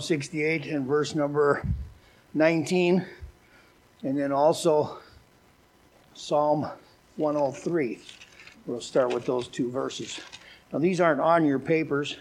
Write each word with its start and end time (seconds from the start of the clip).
68 0.00 0.66
and 0.66 0.86
verse 0.86 1.14
number 1.14 1.66
19, 2.34 3.04
and 4.02 4.18
then 4.18 4.32
also 4.32 4.98
Psalm 6.14 6.68
103. 7.16 8.00
We'll 8.66 8.80
start 8.80 9.12
with 9.12 9.26
those 9.26 9.48
two 9.48 9.70
verses. 9.70 10.20
Now, 10.72 10.78
these 10.78 11.00
aren't 11.00 11.20
on 11.20 11.44
your 11.44 11.58
papers. 11.58 12.16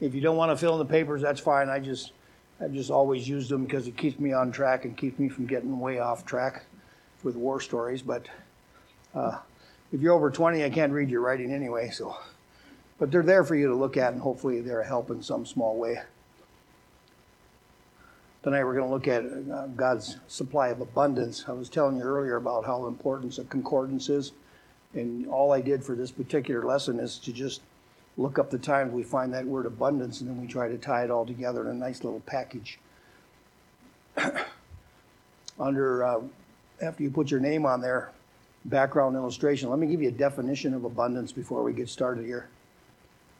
If 0.00 0.14
you 0.14 0.20
don't 0.20 0.36
want 0.36 0.50
to 0.50 0.56
fill 0.56 0.74
in 0.74 0.78
the 0.78 0.92
papers, 0.92 1.22
that's 1.22 1.40
fine. 1.40 1.68
I 1.68 1.78
just, 1.78 2.12
I've 2.60 2.72
just 2.72 2.90
always 2.90 3.28
used 3.28 3.50
them 3.50 3.64
because 3.64 3.86
it 3.86 3.96
keeps 3.96 4.18
me 4.18 4.32
on 4.32 4.52
track 4.52 4.84
and 4.84 4.96
keeps 4.96 5.18
me 5.18 5.28
from 5.28 5.46
getting 5.46 5.78
way 5.78 5.98
off 5.98 6.24
track 6.24 6.64
with 7.22 7.36
war 7.36 7.60
stories. 7.60 8.02
But 8.02 8.26
uh, 9.14 9.38
if 9.92 10.00
you're 10.00 10.14
over 10.14 10.30
20, 10.30 10.64
I 10.64 10.70
can't 10.70 10.92
read 10.92 11.10
your 11.10 11.22
writing 11.22 11.52
anyway. 11.52 11.90
So, 11.90 12.16
but 12.98 13.10
they're 13.10 13.22
there 13.22 13.44
for 13.44 13.54
you 13.54 13.68
to 13.68 13.74
look 13.74 13.96
at, 13.96 14.12
and 14.12 14.20
hopefully 14.20 14.60
they're 14.60 14.82
a 14.82 14.86
help 14.86 15.10
in 15.10 15.22
some 15.22 15.46
small 15.46 15.76
way. 15.76 16.00
Tonight 18.42 18.64
we're 18.64 18.74
going 18.74 18.88
to 18.88 18.94
look 18.94 19.06
at 19.06 19.22
uh, 19.52 19.66
God's 19.66 20.16
supply 20.26 20.68
of 20.68 20.80
abundance. 20.80 21.44
I 21.46 21.52
was 21.52 21.68
telling 21.68 21.98
you 21.98 22.02
earlier 22.02 22.36
about 22.36 22.64
how 22.64 22.86
important 22.86 23.36
a 23.36 23.44
concordance 23.44 24.08
is, 24.08 24.32
and 24.94 25.26
all 25.26 25.52
I 25.52 25.60
did 25.60 25.84
for 25.84 25.94
this 25.94 26.10
particular 26.10 26.64
lesson 26.64 27.00
is 27.00 27.18
to 27.18 27.34
just 27.34 27.60
look 28.16 28.38
up 28.38 28.48
the 28.48 28.58
times 28.58 28.94
we 28.94 29.02
find 29.02 29.34
that 29.34 29.44
word 29.44 29.66
abundance, 29.66 30.22
and 30.22 30.30
then 30.30 30.40
we 30.40 30.46
try 30.46 30.68
to 30.68 30.78
tie 30.78 31.04
it 31.04 31.10
all 31.10 31.26
together 31.26 31.60
in 31.60 31.66
a 31.66 31.74
nice 31.74 32.02
little 32.02 32.20
package. 32.20 32.78
Under 35.60 36.02
uh, 36.02 36.20
after 36.80 37.02
you 37.02 37.10
put 37.10 37.30
your 37.30 37.40
name 37.40 37.66
on 37.66 37.82
there, 37.82 38.10
background 38.64 39.16
illustration. 39.16 39.68
Let 39.68 39.78
me 39.78 39.86
give 39.86 40.00
you 40.00 40.08
a 40.08 40.12
definition 40.12 40.72
of 40.72 40.86
abundance 40.86 41.30
before 41.30 41.62
we 41.62 41.74
get 41.74 41.90
started 41.90 42.24
here. 42.24 42.48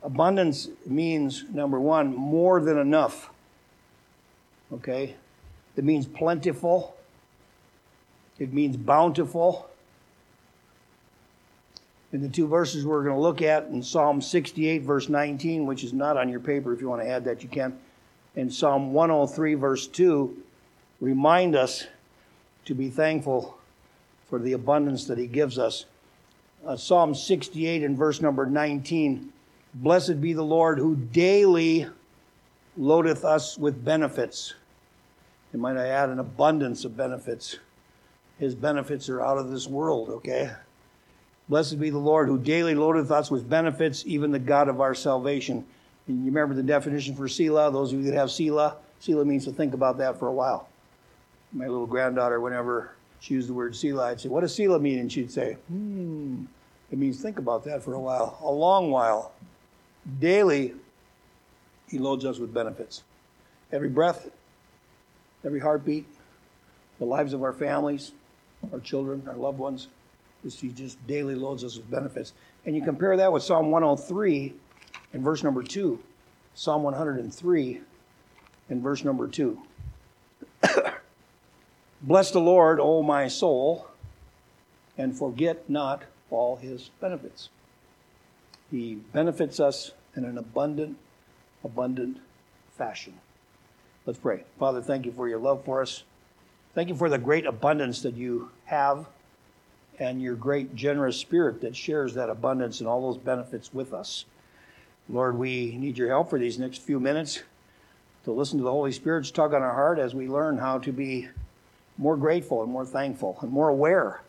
Abundance 0.02 0.68
means 0.84 1.44
number 1.50 1.80
one, 1.80 2.14
more 2.14 2.60
than 2.60 2.76
enough 2.76 3.30
okay? 4.72 5.14
It 5.76 5.84
means 5.84 6.06
plentiful, 6.06 6.96
it 8.38 8.52
means 8.52 8.76
bountiful. 8.76 9.66
In 12.12 12.22
the 12.22 12.28
two 12.28 12.48
verses 12.48 12.84
we're 12.84 13.04
going 13.04 13.14
to 13.14 13.20
look 13.20 13.40
at 13.40 13.66
in 13.66 13.82
Psalm 13.82 14.20
68, 14.20 14.82
verse 14.82 15.08
19, 15.08 15.64
which 15.64 15.84
is 15.84 15.92
not 15.92 16.16
on 16.16 16.28
your 16.28 16.40
paper, 16.40 16.72
if 16.72 16.80
you 16.80 16.88
want 16.88 17.02
to 17.02 17.08
add 17.08 17.24
that, 17.24 17.42
you 17.42 17.48
can. 17.48 17.78
In 18.34 18.50
Psalm 18.50 18.92
103, 18.92 19.54
verse 19.54 19.86
2, 19.86 20.36
remind 21.00 21.54
us 21.54 21.86
to 22.64 22.74
be 22.74 22.90
thankful 22.90 23.58
for 24.28 24.40
the 24.40 24.52
abundance 24.52 25.04
that 25.04 25.18
He 25.18 25.26
gives 25.26 25.56
us. 25.58 25.84
Uh, 26.66 26.76
Psalm 26.76 27.14
68 27.14 27.84
and 27.84 27.96
verse 27.96 28.20
number 28.20 28.44
19 28.44 29.32
Blessed 29.72 30.20
be 30.20 30.32
the 30.32 30.42
Lord 30.42 30.78
who 30.78 30.96
daily 30.96 31.86
loadeth 32.76 33.24
us 33.24 33.56
with 33.56 33.84
benefits. 33.84 34.54
And 35.52 35.60
might 35.60 35.76
I 35.76 35.88
add, 35.88 36.10
an 36.10 36.18
abundance 36.18 36.84
of 36.84 36.96
benefits. 36.96 37.58
His 38.38 38.54
benefits 38.54 39.08
are 39.08 39.20
out 39.20 39.38
of 39.38 39.50
this 39.50 39.66
world, 39.66 40.08
okay? 40.08 40.52
Blessed 41.48 41.80
be 41.80 41.90
the 41.90 41.98
Lord 41.98 42.28
who 42.28 42.38
daily 42.38 42.74
loadeth 42.74 43.10
us 43.10 43.30
with 43.30 43.50
benefits, 43.50 44.04
even 44.06 44.30
the 44.30 44.38
God 44.38 44.68
of 44.68 44.80
our 44.80 44.94
salvation. 44.94 45.64
And 46.06 46.20
you 46.20 46.26
remember 46.26 46.54
the 46.54 46.62
definition 46.62 47.14
for 47.16 47.26
Selah? 47.26 47.72
Those 47.72 47.92
of 47.92 47.98
you 47.98 48.04
that 48.06 48.14
have 48.14 48.30
Selah, 48.30 48.76
Selah 49.00 49.24
means 49.24 49.44
to 49.46 49.52
think 49.52 49.74
about 49.74 49.98
that 49.98 50.18
for 50.18 50.28
a 50.28 50.32
while. 50.32 50.68
My 51.52 51.66
little 51.66 51.86
granddaughter, 51.86 52.40
whenever 52.40 52.94
she 53.18 53.34
used 53.34 53.48
the 53.48 53.52
word 53.52 53.74
Selah, 53.74 54.10
I'd 54.10 54.20
say, 54.20 54.28
What 54.28 54.42
does 54.42 54.54
Selah 54.54 54.78
mean? 54.78 55.00
And 55.00 55.10
she'd 55.10 55.32
say, 55.32 55.54
Hmm, 55.66 56.44
it 56.92 56.98
means 56.98 57.20
think 57.20 57.38
about 57.38 57.64
that 57.64 57.82
for 57.82 57.94
a 57.94 58.00
while, 58.00 58.38
a 58.42 58.50
long 58.50 58.90
while. 58.90 59.32
Daily, 60.20 60.74
He 61.88 61.98
loads 61.98 62.24
us 62.24 62.38
with 62.38 62.54
benefits. 62.54 63.02
Every 63.72 63.88
breath, 63.88 64.30
every 65.44 65.60
heartbeat, 65.60 66.06
the 66.98 67.04
lives 67.04 67.32
of 67.32 67.42
our 67.42 67.52
families, 67.52 68.12
our 68.72 68.80
children, 68.80 69.22
our 69.26 69.36
loved 69.36 69.58
ones. 69.58 69.88
He 70.42 70.68
just 70.70 71.04
daily 71.06 71.34
loads 71.34 71.64
us 71.64 71.76
with 71.76 71.90
benefits. 71.90 72.32
And 72.64 72.74
you 72.74 72.82
compare 72.82 73.16
that 73.16 73.32
with 73.32 73.42
Psalm 73.42 73.70
103 73.70 74.54
and 75.12 75.22
verse 75.22 75.42
number 75.42 75.62
2. 75.62 75.98
Psalm 76.54 76.82
103 76.82 77.80
and 78.68 78.82
verse 78.82 79.04
number 79.04 79.28
2. 79.28 79.60
Bless 82.02 82.30
the 82.30 82.40
Lord, 82.40 82.80
O 82.80 83.02
my 83.02 83.28
soul, 83.28 83.88
and 84.96 85.16
forget 85.16 85.68
not 85.68 86.02
all 86.30 86.56
his 86.56 86.90
benefits. 87.00 87.50
He 88.70 88.94
benefits 88.94 89.60
us 89.60 89.92
in 90.16 90.24
an 90.24 90.38
abundant, 90.38 90.96
abundant 91.64 92.18
fashion. 92.76 93.14
Let's 94.06 94.18
pray. 94.18 94.44
Father, 94.58 94.80
thank 94.80 95.04
you 95.04 95.12
for 95.12 95.28
your 95.28 95.38
love 95.38 95.64
for 95.64 95.82
us. 95.82 96.04
Thank 96.74 96.88
you 96.88 96.94
for 96.94 97.08
the 97.08 97.18
great 97.18 97.46
abundance 97.46 98.02
that 98.02 98.16
you 98.16 98.50
have 98.64 99.06
and 99.98 100.22
your 100.22 100.34
great 100.34 100.74
generous 100.74 101.18
spirit 101.18 101.60
that 101.60 101.76
shares 101.76 102.14
that 102.14 102.30
abundance 102.30 102.80
and 102.80 102.88
all 102.88 103.02
those 103.02 103.22
benefits 103.22 103.74
with 103.74 103.92
us. 103.92 104.24
Lord, 105.08 105.36
we 105.36 105.76
need 105.76 105.98
your 105.98 106.08
help 106.08 106.30
for 106.30 106.38
these 106.38 106.58
next 106.58 106.78
few 106.78 106.98
minutes 106.98 107.42
to 108.24 108.32
listen 108.32 108.58
to 108.58 108.64
the 108.64 108.70
Holy 108.70 108.92
Spirit's 108.92 109.30
tug 109.30 109.52
on 109.52 109.62
our 109.62 109.74
heart 109.74 109.98
as 109.98 110.14
we 110.14 110.28
learn 110.28 110.58
how 110.58 110.78
to 110.78 110.92
be 110.92 111.28
more 111.98 112.16
grateful 112.16 112.62
and 112.62 112.72
more 112.72 112.86
thankful 112.86 113.36
and 113.42 113.50
more 113.50 113.68
aware 113.68 114.22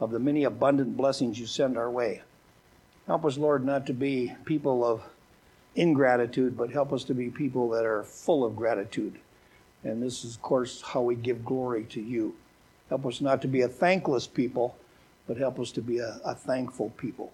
of 0.00 0.10
the 0.10 0.18
many 0.18 0.44
abundant 0.44 0.96
blessings 0.96 1.38
you 1.38 1.46
send 1.46 1.78
our 1.78 1.90
way. 1.90 2.22
Help 3.06 3.24
us, 3.24 3.38
Lord, 3.38 3.64
not 3.64 3.86
to 3.86 3.94
be 3.94 4.34
people 4.44 4.84
of 4.84 5.02
ingratitude, 5.78 6.56
but 6.56 6.70
help 6.70 6.92
us 6.92 7.04
to 7.04 7.14
be 7.14 7.30
people 7.30 7.68
that 7.70 7.84
are 7.84 8.02
full 8.02 8.44
of 8.44 8.56
gratitude. 8.56 9.18
And 9.84 10.02
this 10.02 10.24
is, 10.24 10.36
of 10.36 10.42
course, 10.42 10.82
how 10.82 11.02
we 11.02 11.14
give 11.14 11.44
glory 11.44 11.84
to 11.90 12.00
you. 12.00 12.34
Help 12.88 13.06
us 13.06 13.20
not 13.20 13.42
to 13.42 13.48
be 13.48 13.62
a 13.62 13.68
thankless 13.68 14.26
people, 14.26 14.76
but 15.26 15.36
help 15.36 15.58
us 15.60 15.70
to 15.72 15.82
be 15.82 15.98
a, 15.98 16.20
a 16.24 16.34
thankful 16.34 16.90
people. 16.96 17.32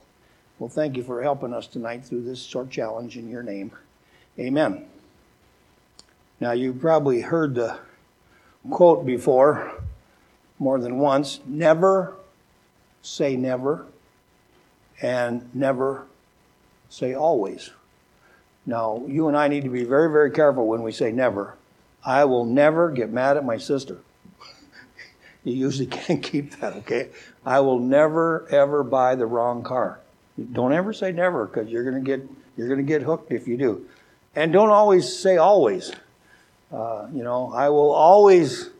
Well, 0.59 0.69
thank 0.69 0.97
you 0.97 1.03
for 1.03 1.23
helping 1.23 1.53
us 1.53 1.67
tonight 1.67 2.05
through 2.05 2.23
this 2.23 2.43
short 2.43 2.71
challenge 2.71 3.17
in 3.17 3.29
your 3.29 3.43
name. 3.43 3.73
Amen. 4.39 4.87
Now, 6.41 6.53
you've 6.53 6.81
probably 6.81 7.23
heard 7.23 7.55
the 7.55 7.79
quote 8.71 9.07
before 9.07 9.83
more 10.59 10.79
than 10.79 10.99
once 10.99 11.41
never 11.47 12.15
say 13.05 13.37
never, 13.37 13.87
and 15.03 15.55
never 15.55 16.07
say 16.89 17.15
always. 17.15 17.71
Now, 18.67 19.05
you 19.07 19.29
and 19.29 19.37
I 19.37 19.49
need 19.49 19.65
to 19.65 19.71
be 19.71 19.85
very, 19.85 20.11
very 20.11 20.31
careful 20.31 20.67
when 20.67 20.83
we 20.83 20.93
say 20.93 21.13
never. 21.13 21.57
I 22.05 22.25
will 22.25 22.45
never 22.45 22.91
get 22.91 23.11
mad 23.11 23.37
at 23.37 23.45
my 23.45 23.59
sister. 23.59 23.99
you 25.45 25.55
usually 25.55 25.87
can't 25.87 26.23
keep 26.23 26.59
that, 26.61 26.75
okay? 26.77 27.11
I 27.45 27.61
will 27.61 27.79
never, 27.79 28.47
ever 28.51 28.83
buy 28.83 29.15
the 29.15 29.27
wrong 29.27 29.63
car. 29.63 30.01
Don't 30.53 30.73
ever 30.73 30.93
say 30.93 31.13
never 31.13 31.47
because 31.47 31.69
you're 31.69 31.89
going 31.89 32.03
to 32.03 32.07
get 32.07 32.29
you're 32.57 32.69
going 32.69 32.79
to 32.79 32.87
get 32.87 33.03
hooked 33.03 33.33
if 33.33 33.49
you 33.49 33.57
do. 33.57 33.87
And 34.35 34.53
don't 34.53 34.71
always 34.71 35.17
say 35.17 35.37
always. 35.37 35.93
Uh, 36.73 37.07
you 37.13 37.23
know, 37.23 37.53
I 37.53 37.69
will 37.69 37.93
always 37.93 38.71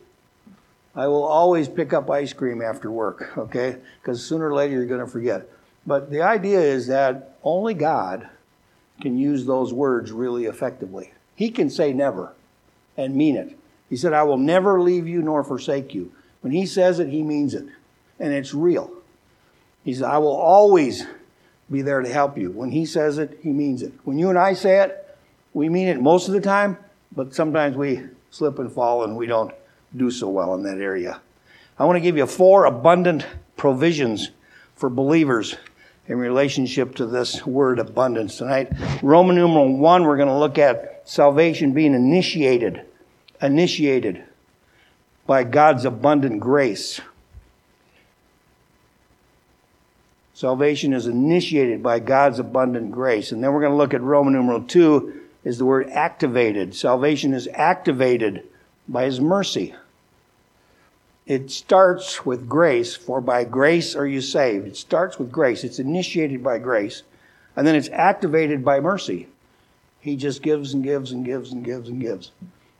I 0.95 1.07
will 1.07 1.23
always 1.23 1.67
pick 1.67 1.93
up 1.93 2.09
ice 2.09 2.33
cream 2.33 2.61
after 2.61 2.89
work, 2.89 3.37
okay? 3.37 3.77
Because 4.01 4.25
sooner 4.25 4.49
or 4.49 4.53
later 4.53 4.73
you're 4.73 4.85
going 4.85 5.01
to 5.01 5.07
forget. 5.07 5.47
But 5.85 6.09
the 6.09 6.21
idea 6.21 6.59
is 6.59 6.87
that 6.87 7.37
only 7.43 7.73
God 7.73 8.29
can 9.01 9.17
use 9.17 9.45
those 9.45 9.73
words 9.73 10.11
really 10.11 10.45
effectively. 10.45 11.11
He 11.35 11.49
can 11.49 11.69
say 11.69 11.93
never 11.93 12.33
and 12.97 13.15
mean 13.15 13.35
it. 13.35 13.57
He 13.89 13.97
said, 13.97 14.13
I 14.13 14.23
will 14.23 14.37
never 14.37 14.81
leave 14.81 15.07
you 15.07 15.21
nor 15.21 15.43
forsake 15.43 15.93
you. 15.93 16.11
When 16.41 16.53
he 16.53 16.65
says 16.65 16.99
it, 16.99 17.09
he 17.09 17.23
means 17.23 17.53
it. 17.53 17.65
And 18.19 18.33
it's 18.33 18.53
real. 18.53 18.91
He 19.83 19.93
said, 19.93 20.05
I 20.05 20.17
will 20.17 20.35
always 20.35 21.05
be 21.69 21.81
there 21.81 22.01
to 22.01 22.11
help 22.11 22.37
you. 22.37 22.51
When 22.51 22.71
he 22.71 22.85
says 22.85 23.17
it, 23.17 23.39
he 23.41 23.49
means 23.49 23.81
it. 23.81 23.93
When 24.03 24.17
you 24.17 24.29
and 24.29 24.39
I 24.39 24.53
say 24.53 24.81
it, 24.81 25.17
we 25.53 25.69
mean 25.69 25.87
it 25.87 26.01
most 26.01 26.27
of 26.27 26.33
the 26.33 26.41
time, 26.41 26.77
but 27.15 27.33
sometimes 27.33 27.75
we 27.75 28.03
slip 28.29 28.59
and 28.59 28.71
fall 28.71 29.03
and 29.03 29.15
we 29.15 29.25
don't 29.25 29.53
do 29.95 30.11
so 30.11 30.29
well 30.29 30.53
in 30.55 30.63
that 30.63 30.79
area. 30.79 31.21
I 31.77 31.85
want 31.85 31.97
to 31.97 32.01
give 32.01 32.17
you 32.17 32.25
four 32.25 32.65
abundant 32.65 33.25
provisions 33.57 34.31
for 34.75 34.89
believers 34.89 35.55
in 36.07 36.17
relationship 36.17 36.95
to 36.95 37.05
this 37.05 37.45
word 37.45 37.79
abundance. 37.79 38.37
Tonight, 38.37 38.71
Roman 39.01 39.35
numeral 39.35 39.75
one, 39.77 40.03
we're 40.03 40.17
going 40.17 40.29
to 40.29 40.37
look 40.37 40.57
at 40.57 41.01
salvation 41.05 41.73
being 41.73 41.93
initiated, 41.93 42.85
initiated 43.41 44.23
by 45.25 45.43
God's 45.43 45.85
abundant 45.85 46.39
grace. 46.39 47.01
Salvation 50.33 50.93
is 50.93 51.07
initiated 51.07 51.81
by 51.81 51.99
God's 51.99 52.39
abundant 52.39 52.91
grace. 52.91 53.31
And 53.31 53.43
then 53.43 53.53
we're 53.53 53.61
going 53.61 53.71
to 53.71 53.77
look 53.77 53.93
at 53.93 54.01
Roman 54.01 54.33
numeral 54.33 54.61
two 54.61 55.21
is 55.43 55.57
the 55.57 55.65
word 55.65 55.89
activated. 55.89 56.75
Salvation 56.75 57.33
is 57.33 57.47
activated 57.53 58.43
by 58.87 59.05
his 59.05 59.21
mercy. 59.21 59.73
It 61.25 61.49
starts 61.49 62.25
with 62.25 62.47
grace, 62.47 62.95
for 62.95 63.19
by 63.19 63.45
grace 63.45 63.95
are 63.95 64.05
you 64.05 64.21
saved. 64.21 64.67
It 64.67 64.77
starts 64.77 65.17
with 65.17 65.31
grace. 65.31 65.63
It's 65.63 65.79
initiated 65.79 66.43
by 66.43 66.59
grace. 66.59 67.01
And 67.55 67.65
then 67.65 67.75
it's 67.75 67.89
activated 67.89 68.63
by 68.63 68.79
mercy. 68.79 69.27
He 70.01 70.15
just 70.15 70.43
gives 70.43 70.75
and 70.75 70.83
gives 70.83 71.11
and 71.11 71.25
gives 71.25 71.51
and 71.51 71.65
gives 71.65 71.89
and 71.89 71.99
gives. 71.99 72.31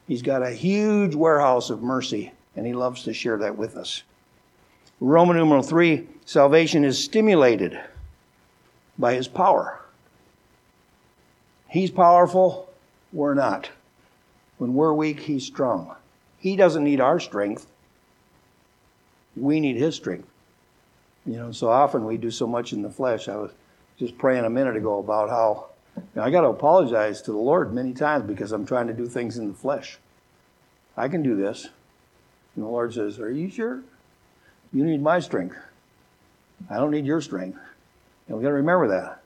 He's 0.07 0.21
got 0.21 0.43
a 0.43 0.51
huge 0.51 1.15
warehouse 1.15 1.71
of 1.71 1.81
mercy, 1.81 2.33
and 2.55 2.67
He 2.67 2.73
loves 2.73 3.03
to 3.03 3.13
share 3.13 3.37
that 3.37 3.57
with 3.57 3.75
us. 3.75 4.03
Roman 4.99 5.37
numeral 5.37 5.63
3 5.63 6.07
salvation 6.25 6.85
is 6.85 7.03
stimulated 7.03 7.79
by 8.99 9.15
His 9.15 9.27
power. 9.27 9.79
He's 11.67 11.89
powerful, 11.89 12.69
we're 13.11 13.33
not. 13.33 13.69
When 14.59 14.75
we're 14.75 14.93
weak, 14.93 15.21
He's 15.21 15.45
strong. 15.45 15.95
He 16.37 16.55
doesn't 16.55 16.83
need 16.83 17.01
our 17.01 17.19
strength, 17.19 17.65
we 19.35 19.59
need 19.59 19.75
His 19.75 19.95
strength. 19.95 20.27
You 21.25 21.37
know, 21.37 21.51
so 21.51 21.69
often 21.69 22.05
we 22.05 22.17
do 22.17 22.31
so 22.31 22.45
much 22.45 22.73
in 22.73 22.81
the 22.81 22.89
flesh. 22.89 23.27
I 23.27 23.35
was 23.35 23.51
just 23.97 24.17
praying 24.17 24.45
a 24.45 24.49
minute 24.49 24.75
ago 24.75 24.99
about 24.99 25.29
how 25.29 25.67
you 25.95 26.03
know, 26.15 26.23
I 26.23 26.29
got 26.29 26.41
to 26.41 26.49
apologize 26.49 27.21
to 27.23 27.31
the 27.31 27.37
Lord 27.37 27.73
many 27.73 27.93
times 27.93 28.25
because 28.25 28.51
I'm 28.51 28.65
trying 28.65 28.87
to 28.87 28.93
do 28.93 29.07
things 29.07 29.37
in 29.37 29.47
the 29.47 29.53
flesh. 29.53 29.97
I 30.97 31.07
can 31.07 31.23
do 31.23 31.35
this. 31.35 31.69
And 32.55 32.63
the 32.63 32.69
Lord 32.69 32.93
says, 32.93 33.19
Are 33.19 33.31
you 33.31 33.49
sure? 33.49 33.81
You 34.71 34.83
need 34.83 35.01
my 35.01 35.19
strength. 35.19 35.57
I 36.69 36.75
don't 36.77 36.91
need 36.91 37.05
your 37.05 37.21
strength. 37.21 37.57
And 38.27 38.37
we've 38.37 38.43
got 38.43 38.49
to 38.49 38.55
remember 38.55 38.87
that. 38.89 39.21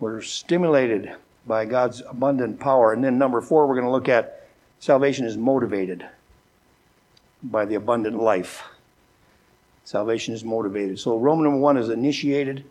We're 0.00 0.22
stimulated 0.22 1.14
by 1.46 1.64
God's 1.64 2.02
abundant 2.08 2.60
power. 2.60 2.92
And 2.92 3.02
then 3.02 3.18
number 3.18 3.40
four, 3.40 3.66
we're 3.66 3.74
going 3.74 3.86
to 3.86 3.92
look 3.92 4.08
at 4.08 4.46
salvation 4.78 5.24
is 5.26 5.36
motivated 5.36 6.06
by 7.42 7.64
the 7.64 7.74
abundant 7.74 8.20
life. 8.20 8.62
Salvation 9.88 10.34
is 10.34 10.44
motivated. 10.44 10.98
So 10.98 11.16
Roman 11.16 11.44
number 11.44 11.60
one 11.60 11.78
is 11.78 11.88
initiated. 11.88 12.62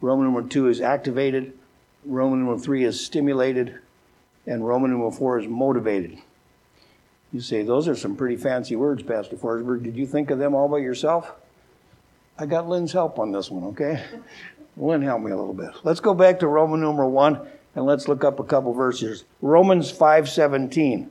Roman 0.00 0.26
number 0.26 0.48
two 0.48 0.68
is 0.68 0.80
activated. 0.80 1.54
Roman 2.04 2.44
number 2.44 2.56
three 2.56 2.84
is 2.84 3.04
stimulated. 3.04 3.80
And 4.46 4.64
Roman 4.64 4.92
number 4.92 5.10
four 5.10 5.40
is 5.40 5.48
motivated. 5.48 6.18
You 7.32 7.40
say, 7.40 7.64
those 7.64 7.88
are 7.88 7.96
some 7.96 8.14
pretty 8.14 8.36
fancy 8.36 8.76
words, 8.76 9.02
Pastor 9.02 9.34
Forsberg. 9.34 9.82
Did 9.82 9.96
you 9.96 10.06
think 10.06 10.30
of 10.30 10.38
them 10.38 10.54
all 10.54 10.68
by 10.68 10.78
yourself? 10.78 11.32
I 12.38 12.46
got 12.46 12.68
Lynn's 12.68 12.92
help 12.92 13.18
on 13.18 13.32
this 13.32 13.50
one, 13.50 13.64
okay? 13.64 14.00
Lynn, 14.76 15.02
help 15.02 15.20
me 15.20 15.32
a 15.32 15.36
little 15.36 15.54
bit. 15.54 15.72
Let's 15.82 15.98
go 15.98 16.14
back 16.14 16.38
to 16.38 16.46
Roman 16.46 16.80
number 16.80 17.04
one 17.04 17.40
and 17.74 17.86
let's 17.86 18.06
look 18.06 18.22
up 18.22 18.38
a 18.38 18.44
couple 18.44 18.72
verses. 18.72 19.24
Romans 19.40 19.90
5:17. 19.90 21.08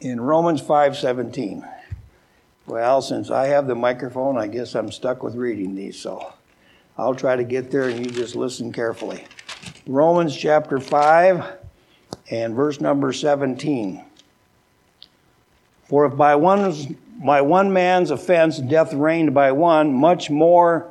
In 0.00 0.20
Romans 0.20 0.62
5:17. 0.62 1.73
Well, 2.66 3.02
since 3.02 3.30
I 3.30 3.48
have 3.48 3.66
the 3.66 3.74
microphone, 3.74 4.38
I 4.38 4.46
guess 4.46 4.74
I'm 4.74 4.90
stuck 4.90 5.22
with 5.22 5.34
reading 5.34 5.74
these, 5.74 5.98
so 5.98 6.32
I'll 6.96 7.14
try 7.14 7.36
to 7.36 7.44
get 7.44 7.70
there 7.70 7.88
and 7.88 8.04
you 8.04 8.10
just 8.10 8.34
listen 8.34 8.72
carefully. 8.72 9.24
Romans 9.86 10.34
chapter 10.34 10.80
5 10.80 11.44
and 12.30 12.54
verse 12.54 12.80
number 12.80 13.12
17. 13.12 14.02
For 15.88 16.06
if 16.06 16.16
by 16.16 16.36
one, 16.36 16.96
by 17.22 17.42
one 17.42 17.70
man's 17.70 18.10
offense 18.10 18.58
death 18.58 18.94
reigned 18.94 19.34
by 19.34 19.52
one, 19.52 19.92
much 19.92 20.30
more 20.30 20.90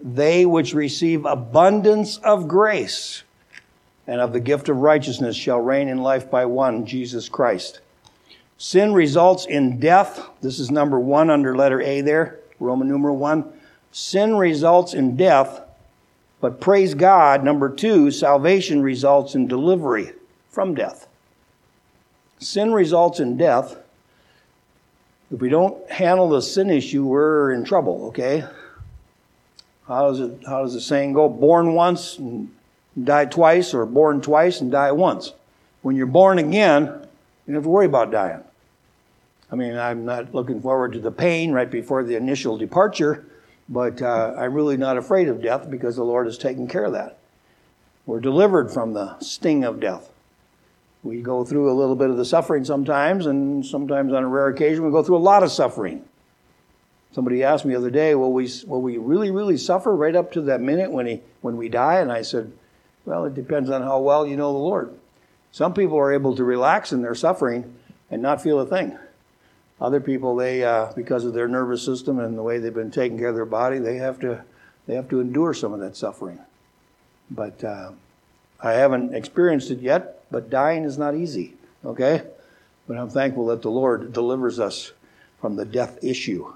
they 0.00 0.46
which 0.46 0.72
receive 0.72 1.26
abundance 1.26 2.16
of 2.18 2.48
grace 2.48 3.24
and 4.06 4.22
of 4.22 4.32
the 4.32 4.40
gift 4.40 4.70
of 4.70 4.78
righteousness 4.78 5.36
shall 5.36 5.60
reign 5.60 5.88
in 5.88 5.98
life 5.98 6.30
by 6.30 6.46
one, 6.46 6.86
Jesus 6.86 7.28
Christ. 7.28 7.80
Sin 8.60 8.92
results 8.92 9.46
in 9.46 9.80
death. 9.80 10.28
This 10.42 10.60
is 10.60 10.70
number 10.70 11.00
one 11.00 11.30
under 11.30 11.56
letter 11.56 11.80
A 11.80 12.02
there, 12.02 12.40
Roman 12.58 12.88
numeral 12.88 13.16
one. 13.16 13.50
Sin 13.90 14.36
results 14.36 14.92
in 14.92 15.16
death, 15.16 15.62
but 16.42 16.60
praise 16.60 16.92
God, 16.92 17.42
number 17.42 17.74
two, 17.74 18.10
salvation 18.10 18.82
results 18.82 19.34
in 19.34 19.46
delivery 19.46 20.12
from 20.50 20.74
death. 20.74 21.08
Sin 22.38 22.70
results 22.70 23.18
in 23.18 23.38
death. 23.38 23.78
If 25.32 25.40
we 25.40 25.48
don't 25.48 25.90
handle 25.90 26.28
the 26.28 26.42
sin 26.42 26.68
issue, 26.68 27.06
we're 27.06 27.52
in 27.52 27.64
trouble, 27.64 28.08
okay? 28.08 28.44
How 29.88 30.10
does 30.10 30.20
it 30.20 30.38
how 30.46 30.64
does 30.64 30.74
the 30.74 30.82
saying 30.82 31.14
go? 31.14 31.30
Born 31.30 31.72
once 31.72 32.18
and 32.18 32.54
die 33.02 33.24
twice, 33.24 33.72
or 33.72 33.86
born 33.86 34.20
twice 34.20 34.60
and 34.60 34.70
die 34.70 34.92
once. 34.92 35.32
When 35.80 35.96
you're 35.96 36.04
born 36.04 36.38
again, 36.38 36.82
you 36.84 37.54
don't 37.54 37.54
have 37.54 37.62
to 37.62 37.68
worry 37.70 37.86
about 37.86 38.10
dying. 38.10 38.44
I 39.52 39.56
mean, 39.56 39.76
I'm 39.76 40.04
not 40.04 40.34
looking 40.34 40.60
forward 40.60 40.92
to 40.92 41.00
the 41.00 41.10
pain 41.10 41.52
right 41.52 41.70
before 41.70 42.04
the 42.04 42.16
initial 42.16 42.56
departure, 42.56 43.24
but 43.68 44.00
uh, 44.00 44.34
I'm 44.38 44.54
really 44.54 44.76
not 44.76 44.96
afraid 44.96 45.28
of 45.28 45.42
death 45.42 45.68
because 45.70 45.96
the 45.96 46.04
Lord 46.04 46.26
has 46.26 46.38
taken 46.38 46.68
care 46.68 46.84
of 46.84 46.92
that. 46.92 47.18
We're 48.06 48.20
delivered 48.20 48.70
from 48.70 48.92
the 48.92 49.18
sting 49.18 49.64
of 49.64 49.80
death. 49.80 50.12
We 51.02 51.20
go 51.22 51.44
through 51.44 51.70
a 51.70 51.74
little 51.74 51.96
bit 51.96 52.10
of 52.10 52.16
the 52.16 52.24
suffering 52.24 52.64
sometimes, 52.64 53.26
and 53.26 53.64
sometimes 53.64 54.12
on 54.12 54.22
a 54.22 54.28
rare 54.28 54.48
occasion, 54.48 54.84
we 54.84 54.90
go 54.90 55.02
through 55.02 55.16
a 55.16 55.18
lot 55.18 55.42
of 55.42 55.50
suffering. 55.50 56.04
Somebody 57.12 57.42
asked 57.42 57.64
me 57.64 57.72
the 57.72 57.78
other 57.78 57.90
day, 57.90 58.14
will 58.14 58.32
we, 58.32 58.48
will 58.66 58.82
we 58.82 58.98
really, 58.98 59.30
really 59.30 59.56
suffer 59.56 59.96
right 59.96 60.14
up 60.14 60.30
to 60.32 60.42
that 60.42 60.60
minute 60.60 60.92
when, 60.92 61.06
he, 61.06 61.20
when 61.40 61.56
we 61.56 61.68
die? 61.68 62.00
And 62.00 62.12
I 62.12 62.22
said, 62.22 62.52
well, 63.04 63.24
it 63.24 63.34
depends 63.34 63.70
on 63.70 63.82
how 63.82 63.98
well 63.98 64.26
you 64.26 64.36
know 64.36 64.52
the 64.52 64.58
Lord. 64.58 64.94
Some 65.50 65.74
people 65.74 65.98
are 65.98 66.12
able 66.12 66.36
to 66.36 66.44
relax 66.44 66.92
in 66.92 67.02
their 67.02 67.16
suffering 67.16 67.74
and 68.10 68.22
not 68.22 68.42
feel 68.42 68.60
a 68.60 68.66
thing. 68.66 68.96
Other 69.80 70.00
people, 70.00 70.36
they 70.36 70.62
uh, 70.62 70.92
because 70.94 71.24
of 71.24 71.32
their 71.32 71.48
nervous 71.48 71.82
system 71.82 72.18
and 72.18 72.36
the 72.36 72.42
way 72.42 72.58
they've 72.58 72.74
been 72.74 72.90
taking 72.90 73.18
care 73.18 73.28
of 73.28 73.34
their 73.34 73.46
body, 73.46 73.78
they 73.78 73.96
have 73.96 74.18
to 74.20 74.44
they 74.86 74.94
have 74.94 75.08
to 75.08 75.20
endure 75.20 75.54
some 75.54 75.72
of 75.72 75.80
that 75.80 75.96
suffering. 75.96 76.38
But 77.30 77.62
uh, 77.64 77.92
I 78.62 78.72
haven't 78.72 79.14
experienced 79.14 79.70
it 79.70 79.80
yet. 79.80 80.24
But 80.30 80.50
dying 80.50 80.84
is 80.84 80.98
not 80.98 81.14
easy. 81.14 81.54
Okay, 81.84 82.22
but 82.86 82.98
I'm 82.98 83.08
thankful 83.08 83.46
that 83.46 83.62
the 83.62 83.70
Lord 83.70 84.12
delivers 84.12 84.60
us 84.60 84.92
from 85.40 85.56
the 85.56 85.64
death 85.64 85.98
issue, 86.02 86.52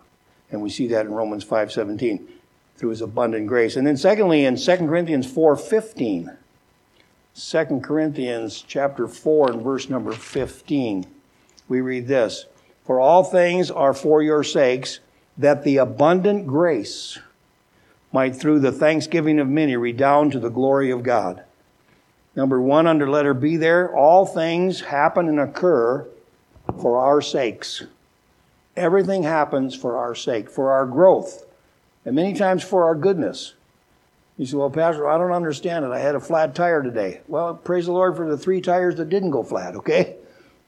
and 0.51 0.61
we 0.61 0.69
see 0.69 0.87
that 0.89 1.07
in 1.07 1.13
Romans 1.13 1.45
five 1.45 1.73
seventeen 1.73 2.29
through 2.77 2.91
His 2.91 3.01
abundant 3.01 3.47
grace. 3.47 3.77
And 3.77 3.87
then 3.87 3.97
secondly, 3.97 4.45
in 4.45 4.57
2 4.57 4.77
Corinthians 4.79 5.31
four 5.31 5.57
fifteen. 5.57 6.37
2 7.37 7.81
Corinthians 7.83 8.65
chapter 8.65 9.09
4 9.09 9.51
and 9.51 9.63
verse 9.63 9.91
number 9.91 10.13
15. 10.13 11.05
We 11.69 11.81
read 11.81 12.07
this. 12.07 12.47
For 12.85 13.01
all 13.01 13.25
things 13.25 13.71
are 13.71 13.95
for 13.95 14.23
your 14.23 14.45
sakes, 14.45 15.01
that 15.39 15.65
the 15.65 15.79
abundant 15.79 16.47
grace 16.47 17.19
might 18.13 18.37
through 18.37 18.61
the 18.61 18.73
thanksgiving 18.73 19.41
of 19.41 19.49
many 19.49 19.77
redound 19.77 20.33
to 20.33 20.39
the 20.39 20.51
glory 20.51 20.91
of 20.91 21.03
God. 21.03 21.43
Number 22.37 22.61
one 22.61 22.87
under 22.87 23.09
letter 23.09 23.35
B 23.35 23.57
there, 23.57 23.95
all 23.95 24.27
things 24.27 24.81
happen 24.83 25.29
and 25.29 25.41
occur 25.41 26.07
for 26.81 26.99
our 26.99 27.21
sakes. 27.21 27.83
Everything 28.77 29.23
happens 29.23 29.75
for 29.75 29.97
our 29.97 30.15
sake, 30.15 30.51
for 30.51 30.73
our 30.73 30.87
growth, 30.87 31.47
and 32.05 32.15
many 32.15 32.35
times 32.35 32.63
for 32.63 32.85
our 32.85 32.95
goodness. 32.95 33.55
You 34.37 34.47
say, 34.47 34.57
well, 34.57 34.71
Pastor, 34.71 35.09
I 35.09 35.17
don't 35.17 35.31
understand 35.31 35.85
it. 35.85 35.93
I 35.93 36.01
had 36.01 36.17
a 36.17 36.21
flat 36.21 36.57
tire 36.57 36.83
today. 36.83 37.21
Well, 37.29 37.55
praise 37.55 37.87
the 37.87 37.93
Lord 37.93 38.17
for 38.17 38.29
the 38.29 38.37
three 38.37 38.61
tires 38.61 38.97
that 38.97 39.09
didn't 39.09 39.31
go 39.31 39.45
flat, 39.45 39.77
okay? 39.77 40.17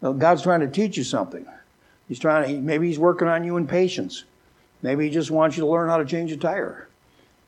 Well, 0.00 0.12
God's 0.12 0.42
trying 0.42 0.60
to 0.60 0.68
teach 0.68 0.96
you 0.96 1.02
something. 1.02 1.46
He's 2.08 2.18
trying 2.18 2.48
to, 2.48 2.60
maybe 2.60 2.88
he's 2.88 2.98
working 2.98 3.28
on 3.28 3.44
you 3.44 3.56
in 3.56 3.66
patience. 3.66 4.24
Maybe 4.82 5.04
he 5.04 5.10
just 5.10 5.30
wants 5.30 5.56
you 5.56 5.64
to 5.64 5.70
learn 5.70 5.88
how 5.88 5.96
to 5.96 6.04
change 6.04 6.30
a 6.32 6.36
tire. 6.36 6.88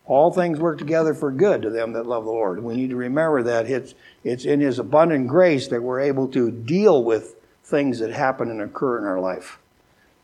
All 0.07 0.33
things 0.33 0.59
work 0.59 0.79
together 0.79 1.15
for 1.15 1.31
good 1.31 1.63
to 1.63 1.71
them 1.71 1.93
that 1.93 2.07
love 2.07 2.25
the 2.25 2.31
Lord. 2.31 2.63
We 2.63 2.75
need 2.75 2.91
to 2.91 2.97
remember 2.97 3.43
that 3.43 3.71
it's, 3.71 3.95
it's 4.25 4.45
in 4.45 4.61
his 4.61 4.79
abundant 4.79 5.29
grace 5.29 5.69
that 5.69 5.83
we're 5.83 6.01
able 6.01 6.29
to 6.29 6.51
deal 6.51 7.05
with 7.05 7.37
things 7.63 7.99
that 7.99 8.11
happen 8.11 8.51
and 8.51 8.63
occur 8.63 8.99
in 8.99 9.05
our 9.05 9.21
life. 9.21 9.59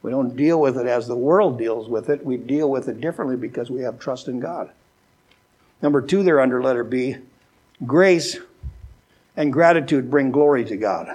We 0.03 0.11
don't 0.11 0.37
deal 0.37 0.61
with 0.61 0.76
it 0.79 0.87
as 0.87 1.07
the 1.07 1.17
world 1.17 1.59
deals 1.59 1.88
with 1.88 2.09
it. 2.09 2.25
We 2.25 2.37
deal 2.37 2.71
with 2.71 2.88
it 2.88 3.00
differently 3.00 3.37
because 3.37 3.71
we 3.71 3.83
have 3.83 3.99
trust 3.99 4.29
in 4.29 4.41
God. 4.41 4.71
Number 5.83 6.00
two, 6.00 6.23
there 6.23 6.41
under 6.41 6.62
letter 6.62 6.85
B, 6.85 7.17
grace 7.87 8.38
and 9.37 9.53
gratitude 9.53 10.11
bring 10.11 10.31
glory 10.31 10.64
to 10.64 10.76
God. 10.76 11.14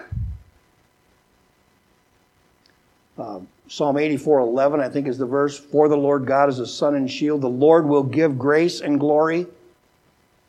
Uh, 3.20 3.42
Psalm 3.68 3.98
84 3.98 4.40
11, 4.40 4.80
I 4.80 4.90
think, 4.90 5.08
is 5.08 5.18
the 5.18 5.26
verse 5.26 5.60
For 5.60 5.90
the 5.90 5.98
Lord 5.98 6.26
God 6.26 6.50
is 6.50 6.60
a 6.60 6.66
sun 6.66 6.96
and 6.96 7.12
shield. 7.12 7.42
The 7.42 7.50
Lord 7.50 7.86
will 7.86 8.04
give 8.04 8.40
grace 8.40 8.80
and 8.80 9.00
glory. 9.00 9.46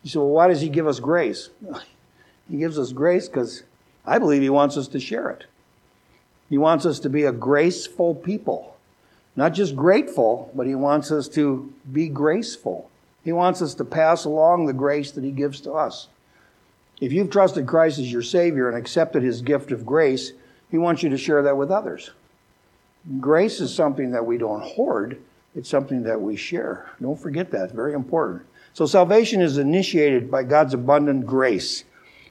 You 0.02 0.10
say, 0.10 0.18
Well, 0.18 0.28
why 0.28 0.48
does 0.48 0.60
He 0.60 0.68
give 0.68 0.86
us 0.86 1.00
grace? 1.00 1.50
He 2.50 2.56
gives 2.56 2.80
us 2.80 2.90
grace 2.90 3.28
because 3.28 3.62
I 4.04 4.18
believe 4.18 4.42
He 4.42 4.50
wants 4.50 4.76
us 4.76 4.88
to 4.88 4.98
share 4.98 5.30
it. 5.30 5.44
He 6.48 6.58
wants 6.58 6.84
us 6.84 6.98
to 7.00 7.08
be 7.08 7.22
a 7.22 7.30
graceful 7.30 8.12
people. 8.12 8.76
Not 9.36 9.54
just 9.54 9.76
grateful, 9.76 10.50
but 10.52 10.66
He 10.66 10.74
wants 10.74 11.12
us 11.12 11.28
to 11.28 11.72
be 11.92 12.08
graceful. 12.08 12.90
He 13.24 13.30
wants 13.30 13.62
us 13.62 13.74
to 13.74 13.84
pass 13.84 14.24
along 14.24 14.66
the 14.66 14.72
grace 14.72 15.12
that 15.12 15.22
He 15.22 15.30
gives 15.30 15.60
to 15.60 15.72
us. 15.72 16.08
If 17.00 17.12
you've 17.12 17.30
trusted 17.30 17.68
Christ 17.68 18.00
as 18.00 18.10
your 18.10 18.22
Savior 18.22 18.68
and 18.68 18.76
accepted 18.76 19.22
His 19.22 19.42
gift 19.42 19.70
of 19.70 19.86
grace, 19.86 20.32
He 20.72 20.78
wants 20.78 21.04
you 21.04 21.10
to 21.10 21.18
share 21.18 21.42
that 21.44 21.56
with 21.56 21.70
others. 21.70 22.10
Grace 23.18 23.60
is 23.60 23.74
something 23.74 24.10
that 24.10 24.26
we 24.26 24.36
don't 24.38 24.62
hoard, 24.62 25.20
it's 25.54 25.68
something 25.68 26.02
that 26.02 26.20
we 26.20 26.36
share. 26.36 26.90
Don't 27.00 27.18
forget 27.18 27.50
that, 27.50 27.64
it's 27.64 27.72
very 27.72 27.94
important. 27.94 28.42
So 28.72 28.86
salvation 28.86 29.40
is 29.40 29.58
initiated 29.58 30.30
by 30.30 30.44
God's 30.44 30.74
abundant 30.74 31.26
grace. 31.26 31.84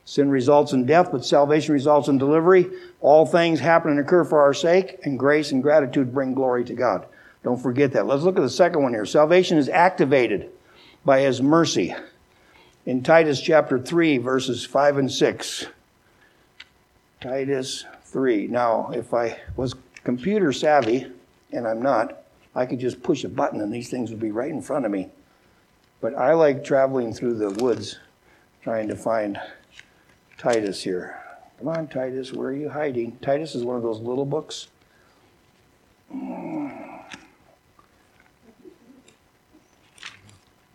Sin 0.06 0.30
results 0.30 0.74
in 0.74 0.86
death, 0.86 1.12
but 1.12 1.26
salvation 1.26 1.74
results 1.74 2.08
in 2.08 2.18
delivery. 2.18 2.68
All 3.02 3.26
things 3.26 3.60
happen 3.60 3.92
and 3.92 4.00
occur 4.00 4.24
for 4.24 4.42
our 4.42 4.54
sake, 4.54 5.00
and 5.04 5.20
grace 5.20 5.52
and 5.52 5.62
gratitude 5.62 6.14
bring 6.14 6.34
glory 6.34 6.64
to 6.66 6.74
God. 6.74 7.06
Don't 7.44 7.62
forget 7.62 7.92
that. 7.94 8.08
Let's 8.08 8.24
look 8.24 8.38
at 8.38 8.42
the 8.42 8.50
second 8.50 8.82
one 8.82 8.94
here. 8.94 9.06
Salvation 9.06 9.58
is 9.58 9.70
activated 9.70 10.50
by 11.06 11.22
His 11.22 11.42
mercy. 11.42 11.96
In 12.86 13.04
Titus 13.04 13.42
chapter 13.42 13.78
3, 13.78 14.18
verses 14.18 14.66
5 14.66 14.98
and 14.98 15.12
6. 15.12 15.68
Titus 17.22 17.86
3. 18.06 18.48
Now, 18.48 18.92
if 18.92 19.14
I 19.14 19.40
was 19.56 19.76
computer 20.04 20.52
savvy, 20.52 21.08
and 21.52 21.68
I'm 21.68 21.82
not, 21.82 22.24
I 22.56 22.66
could 22.66 22.80
just 22.80 23.02
push 23.04 23.24
a 23.24 23.30
button 23.30 23.62
and 23.62 23.74
these 23.74 23.90
things 23.90 24.10
would 24.10 24.20
be 24.20 24.32
right 24.32 24.50
in 24.50 24.62
front 24.62 24.86
of 24.86 24.92
me. 24.92 25.10
But 26.02 26.16
I 26.16 26.34
like 26.34 26.64
traveling 26.64 27.14
through 27.14 27.36
the 27.36 27.52
woods 27.52 28.00
trying 28.64 28.88
to 28.88 28.96
find 28.96 29.40
Titus 30.38 30.82
here. 30.84 31.22
Come 31.58 31.68
on, 31.68 31.88
Titus, 31.88 32.32
where 32.34 32.50
are 32.50 32.56
you 32.56 32.70
hiding? 32.70 33.18
Titus 33.22 33.56
is 33.56 33.64
one 33.64 33.76
of 33.76 33.84
those 33.84 34.00
little 34.00 34.26
books. 34.26 34.68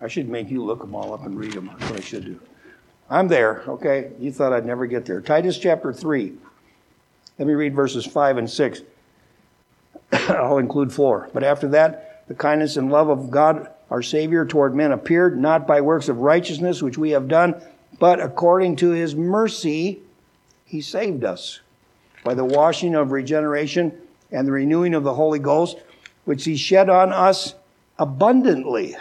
I 0.00 0.09
should 0.09 0.28
make 0.28 0.50
you 0.50 0.62
look 0.62 0.81
them 0.81 0.95
all 0.95 1.14
up 1.14 1.25
and 1.25 1.38
read 1.38 1.52
them. 1.52 1.71
That's 1.78 1.90
what 1.90 2.00
I 2.00 2.02
should 2.02 2.26
do. 2.26 2.38
I'm 3.09 3.28
there, 3.28 3.62
okay? 3.66 4.11
You 4.19 4.33
thought 4.33 4.52
I'd 4.52 4.66
never 4.66 4.87
get 4.87 5.07
there. 5.07 5.21
Titus 5.23 5.59
chapter 5.59 5.93
3. 5.93 6.35
Let 7.38 7.49
me 7.49 7.54
read 7.54 7.75
verses 7.75 8.04
5 8.04 8.37
and 8.37 8.49
6. 8.49 8.83
I'll 10.28 10.59
include 10.59 10.92
4. 10.92 11.30
But 11.33 11.44
after 11.44 11.68
that, 11.68 12.26
the 12.28 12.35
kindness 12.35 12.76
and 12.76 12.90
love 12.90 13.09
of 13.09 13.30
God 13.30 13.68
our 13.90 14.02
Savior 14.02 14.44
toward 14.47 14.75
men 14.75 14.92
appeared, 14.92 15.38
not 15.38 15.66
by 15.66 15.80
works 15.80 16.09
of 16.09 16.18
righteousness 16.18 16.83
which 16.83 16.99
we 16.99 17.11
have 17.11 17.28
done, 17.28 17.61
but 17.99 18.21
according 18.21 18.76
to 18.76 18.90
his 18.90 19.14
mercy, 19.14 20.00
he 20.64 20.80
saved 20.80 21.23
us 21.23 21.61
by 22.25 22.35
the 22.35 22.44
washing 22.44 22.94
of 22.94 23.12
regeneration 23.12 23.92
and 24.33 24.49
the 24.49 24.52
renewing 24.52 24.94
of 24.94 25.04
the 25.04 25.14
Holy 25.14 25.38
Ghost, 25.38 25.78
which 26.25 26.44
he 26.44 26.56
shed 26.56 26.88
on 26.88 27.12
us 27.12 27.54
abundantly. 27.99 28.97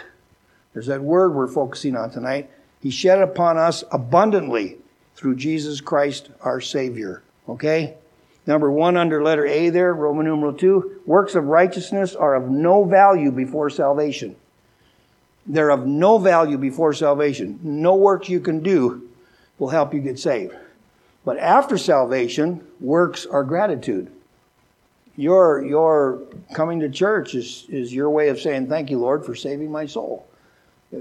There's 0.72 0.86
that 0.86 1.02
word 1.02 1.34
we're 1.34 1.48
focusing 1.48 1.96
on 1.96 2.10
tonight. 2.10 2.50
He 2.80 2.90
shed 2.90 3.20
upon 3.20 3.56
us 3.56 3.82
abundantly 3.90 4.76
through 5.16 5.36
Jesus 5.36 5.80
Christ 5.80 6.28
our 6.42 6.60
Savior. 6.60 7.22
Okay? 7.48 7.94
Number 8.46 8.70
one 8.70 8.96
under 8.96 9.22
letter 9.22 9.46
A 9.46 9.70
there, 9.70 9.94
Roman 9.94 10.26
numeral 10.26 10.52
two, 10.52 11.00
works 11.06 11.34
of 11.34 11.44
righteousness 11.44 12.14
are 12.14 12.34
of 12.34 12.50
no 12.50 12.84
value 12.84 13.30
before 13.30 13.70
salvation. 13.70 14.36
They're 15.46 15.70
of 15.70 15.86
no 15.86 16.18
value 16.18 16.58
before 16.58 16.92
salvation. 16.92 17.58
No 17.62 17.94
work 17.94 18.28
you 18.28 18.40
can 18.40 18.62
do 18.62 19.08
will 19.58 19.68
help 19.68 19.94
you 19.94 20.00
get 20.00 20.18
saved. 20.18 20.54
But 21.24 21.38
after 21.38 21.78
salvation, 21.78 22.66
works 22.80 23.24
are 23.26 23.44
gratitude. 23.44 24.10
Your, 25.16 25.64
your 25.64 26.22
coming 26.54 26.80
to 26.80 26.90
church 26.90 27.34
is, 27.34 27.66
is 27.68 27.94
your 27.94 28.10
way 28.10 28.28
of 28.28 28.40
saying, 28.40 28.68
Thank 28.68 28.90
you, 28.90 28.98
Lord, 28.98 29.24
for 29.24 29.34
saving 29.34 29.70
my 29.70 29.86
soul. 29.86 30.26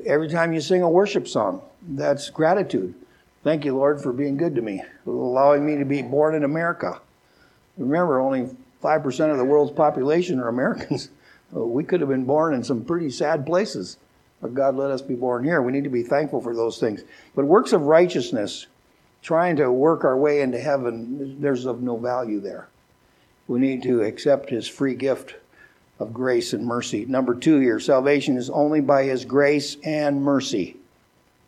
Every 0.05 0.29
time 0.29 0.53
you 0.53 0.61
sing 0.61 0.81
a 0.81 0.89
worship 0.89 1.27
song, 1.27 1.61
that's 1.81 2.29
gratitude. 2.29 2.93
Thank 3.43 3.65
you, 3.65 3.75
Lord, 3.75 4.01
for 4.01 4.13
being 4.13 4.37
good 4.37 4.55
to 4.55 4.61
me, 4.61 4.81
allowing 5.05 5.65
me 5.65 5.77
to 5.77 5.85
be 5.85 6.01
born 6.01 6.35
in 6.35 6.43
America. 6.43 7.01
Remember, 7.77 8.19
only 8.19 8.49
5% 8.83 9.31
of 9.31 9.37
the 9.37 9.45
world's 9.45 9.71
population 9.71 10.39
are 10.39 10.47
Americans. 10.47 11.09
Uh, 11.55 11.59
we 11.59 11.83
could 11.83 11.99
have 11.99 12.09
been 12.09 12.25
born 12.25 12.55
in 12.55 12.63
some 12.63 12.83
pretty 12.83 13.11
sad 13.11 13.45
places. 13.45 13.97
But 14.41 14.55
God 14.55 14.75
let 14.75 14.89
us 14.89 15.03
be 15.03 15.13
born 15.13 15.43
here. 15.43 15.61
We 15.61 15.71
need 15.71 15.83
to 15.83 15.89
be 15.91 16.01
thankful 16.01 16.41
for 16.41 16.55
those 16.55 16.79
things. 16.79 17.03
But 17.35 17.45
works 17.45 17.73
of 17.73 17.83
righteousness, 17.83 18.65
trying 19.21 19.57
to 19.57 19.71
work 19.71 20.03
our 20.03 20.17
way 20.17 20.41
into 20.41 20.59
heaven, 20.59 21.39
there's 21.39 21.65
of 21.65 21.83
no 21.83 21.95
value 21.95 22.39
there. 22.39 22.69
We 23.47 23.59
need 23.59 23.83
to 23.83 24.01
accept 24.01 24.49
His 24.49 24.67
free 24.67 24.95
gift 24.95 25.35
of 25.99 26.11
grace 26.11 26.53
and 26.53 26.65
mercy. 26.65 27.05
Number 27.05 27.35
two 27.35 27.59
here, 27.59 27.79
salvation 27.79 28.35
is 28.35 28.49
only 28.49 28.81
by 28.81 29.03
His 29.03 29.25
grace 29.25 29.77
and 29.83 30.23
mercy. 30.23 30.77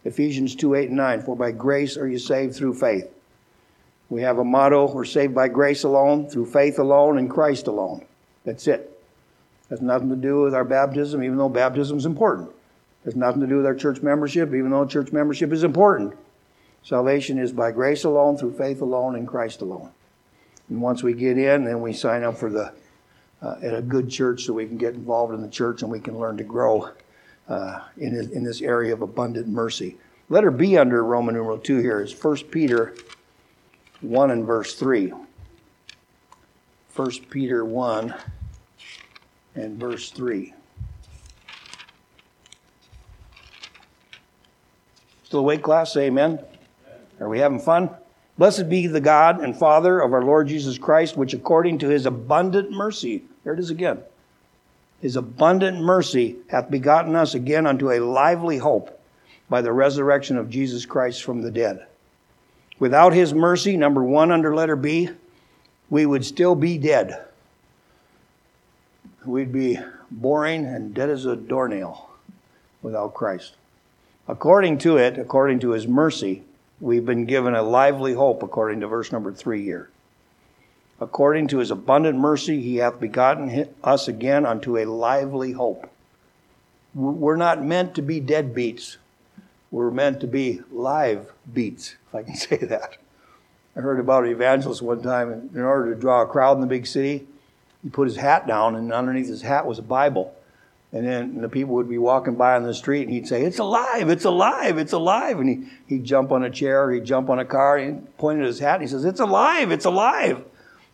Ephesians 0.03 0.55
2 0.55 0.75
8 0.75 0.89
and 0.89 0.97
9. 0.97 1.21
For 1.23 1.35
by 1.35 1.51
grace 1.51 1.97
are 1.97 2.07
you 2.07 2.19
saved 2.19 2.55
through 2.55 2.75
faith. 2.75 3.11
We 4.09 4.21
have 4.21 4.37
a 4.37 4.43
motto 4.43 4.91
we're 4.91 5.05
saved 5.05 5.33
by 5.33 5.47
grace 5.47 5.83
alone, 5.83 6.29
through 6.29 6.47
faith 6.47 6.79
alone, 6.79 7.17
in 7.17 7.27
Christ 7.27 7.67
alone. 7.67 8.05
That's 8.43 8.67
it. 8.67 8.91
Has 9.69 9.81
nothing 9.81 10.09
to 10.09 10.15
do 10.15 10.41
with 10.41 10.53
our 10.53 10.63
baptism, 10.63 11.23
even 11.23 11.37
though 11.37 11.49
baptism 11.49 11.97
is 11.97 12.05
important. 12.05 12.51
Has 13.03 13.15
nothing 13.15 13.41
to 13.41 13.47
do 13.47 13.57
with 13.57 13.65
our 13.65 13.75
church 13.75 14.01
membership, 14.01 14.49
even 14.53 14.69
though 14.69 14.85
church 14.85 15.11
membership 15.11 15.51
is 15.51 15.63
important. 15.63 16.13
Salvation 16.83 17.39
is 17.39 17.51
by 17.51 17.71
grace 17.71 18.03
alone, 18.03 18.37
through 18.37 18.53
faith 18.53 18.81
alone, 18.81 19.15
in 19.15 19.25
Christ 19.25 19.61
alone. 19.61 19.89
And 20.69 20.81
once 20.81 21.01
we 21.01 21.13
get 21.13 21.37
in, 21.37 21.65
then 21.65 21.81
we 21.81 21.93
sign 21.93 22.23
up 22.23 22.37
for 22.37 22.49
the 22.49 22.73
uh, 23.41 23.55
at 23.61 23.75
a 23.75 23.81
good 23.81 24.09
church 24.09 24.43
so 24.43 24.53
we 24.53 24.65
can 24.65 24.77
get 24.77 24.93
involved 24.93 25.33
in 25.33 25.41
the 25.41 25.49
church 25.49 25.81
and 25.81 25.91
we 25.91 25.99
can 25.99 26.17
learn 26.17 26.37
to 26.37 26.43
grow 26.43 26.89
uh, 27.47 27.81
in, 27.97 28.15
in 28.33 28.43
this 28.43 28.61
area 28.61 28.93
of 28.93 29.01
abundant 29.01 29.47
mercy. 29.47 29.97
Letter 30.29 30.49
B 30.49 30.77
under 30.77 31.03
Roman 31.03 31.35
numeral 31.35 31.59
2 31.59 31.77
here 31.77 32.01
is 32.01 32.23
1 32.23 32.37
Peter 32.49 32.95
1 34.01 34.31
and 34.31 34.45
verse 34.45 34.75
3. 34.75 35.13
1 36.95 37.11
Peter 37.29 37.65
1 37.65 38.13
and 39.55 39.79
verse 39.79 40.11
3. 40.11 40.53
Still 45.23 45.39
awake, 45.39 45.63
class? 45.63 45.97
Amen. 45.97 46.39
Are 47.19 47.29
we 47.29 47.39
having 47.39 47.59
fun? 47.59 47.89
Blessed 48.37 48.69
be 48.69 48.87
the 48.87 49.01
God 49.01 49.41
and 49.41 49.57
Father 49.57 49.99
of 49.99 50.13
our 50.13 50.23
Lord 50.23 50.47
Jesus 50.47 50.77
Christ, 50.77 51.15
which 51.15 51.33
according 51.33 51.79
to 51.79 51.89
his 51.89 52.05
abundant 52.05 52.71
mercy, 52.71 53.23
there 53.43 53.53
it 53.53 53.59
is 53.59 53.69
again, 53.69 53.99
his 55.01 55.15
abundant 55.15 55.81
mercy 55.81 56.37
hath 56.49 56.69
begotten 56.69 57.15
us 57.15 57.33
again 57.33 57.65
unto 57.65 57.91
a 57.91 57.99
lively 57.99 58.57
hope 58.57 59.01
by 59.49 59.61
the 59.61 59.71
resurrection 59.71 60.37
of 60.37 60.49
Jesus 60.49 60.85
Christ 60.85 61.23
from 61.23 61.41
the 61.41 61.51
dead. 61.51 61.85
Without 62.79 63.13
his 63.13 63.33
mercy, 63.33 63.77
number 63.77 64.03
one 64.03 64.31
under 64.31 64.53
letter 64.53 64.75
B, 64.75 65.09
we 65.89 66.05
would 66.05 66.25
still 66.25 66.55
be 66.55 66.77
dead. 66.77 67.25
We'd 69.25 69.53
be 69.53 69.79
boring 70.11 70.65
and 70.65 70.93
dead 70.93 71.09
as 71.09 71.25
a 71.25 71.35
doornail 71.35 72.09
without 72.81 73.13
Christ. 73.13 73.55
According 74.27 74.79
to 74.79 74.97
it, 74.97 75.17
according 75.17 75.59
to 75.59 75.71
his 75.71 75.87
mercy, 75.87 76.43
we've 76.79 77.05
been 77.05 77.25
given 77.25 77.55
a 77.55 77.63
lively 77.63 78.13
hope, 78.13 78.43
according 78.43 78.81
to 78.81 78.87
verse 78.87 79.11
number 79.11 79.31
three 79.31 79.63
here. 79.63 79.89
According 80.99 81.47
to 81.49 81.59
his 81.59 81.71
abundant 81.71 82.17
mercy, 82.17 82.61
he 82.61 82.77
hath 82.77 82.99
begotten 82.99 83.69
us 83.83 84.07
again 84.07 84.45
unto 84.45 84.77
a 84.77 84.85
lively 84.85 85.51
hope. 85.51 85.89
We're 86.93 87.35
not 87.35 87.63
meant 87.63 87.95
to 87.95 88.01
be 88.01 88.21
deadbeats. 88.21 88.97
We're 89.75 89.91
meant 89.91 90.21
to 90.21 90.27
be 90.27 90.61
live 90.71 91.33
beats, 91.53 91.97
if 92.07 92.15
I 92.15 92.23
can 92.23 92.35
say 92.37 92.55
that. 92.55 92.95
I 93.75 93.81
heard 93.81 93.99
about 93.99 94.23
an 94.23 94.29
evangelist 94.29 94.81
one 94.81 95.01
time, 95.01 95.49
in 95.53 95.61
order 95.61 95.93
to 95.93 95.99
draw 95.99 96.21
a 96.21 96.25
crowd 96.25 96.55
in 96.55 96.61
the 96.61 96.67
big 96.67 96.87
city, 96.87 97.27
he 97.83 97.89
put 97.89 98.07
his 98.07 98.15
hat 98.15 98.47
down, 98.47 98.77
and 98.77 98.93
underneath 98.93 99.27
his 99.27 99.41
hat 99.41 99.65
was 99.65 99.77
a 99.77 99.81
Bible. 99.81 100.33
And 100.93 101.05
then 101.05 101.41
the 101.41 101.49
people 101.49 101.75
would 101.75 101.89
be 101.89 101.97
walking 101.97 102.35
by 102.35 102.55
on 102.55 102.63
the 102.63 102.73
street 102.73 103.01
and 103.01 103.11
he'd 103.11 103.27
say, 103.27 103.43
It's 103.43 103.59
alive, 103.59 104.09
it's 104.09 104.23
alive, 104.23 104.77
it's 104.77 104.93
alive. 104.93 105.41
And 105.41 105.49
he, 105.49 105.67
he'd 105.87 106.05
jump 106.05 106.31
on 106.31 106.45
a 106.45 106.49
chair, 106.49 106.89
he'd 106.91 107.03
jump 107.03 107.29
on 107.29 107.39
a 107.39 107.43
car, 107.43 107.75
and 107.75 107.99
he 107.99 108.07
pointed 108.17 108.43
at 108.43 108.47
his 108.47 108.59
hat 108.59 108.75
and 108.75 108.83
he 108.83 108.87
says, 108.87 109.03
It's 109.03 109.19
alive, 109.19 109.71
it's 109.71 109.83
alive. 109.83 110.41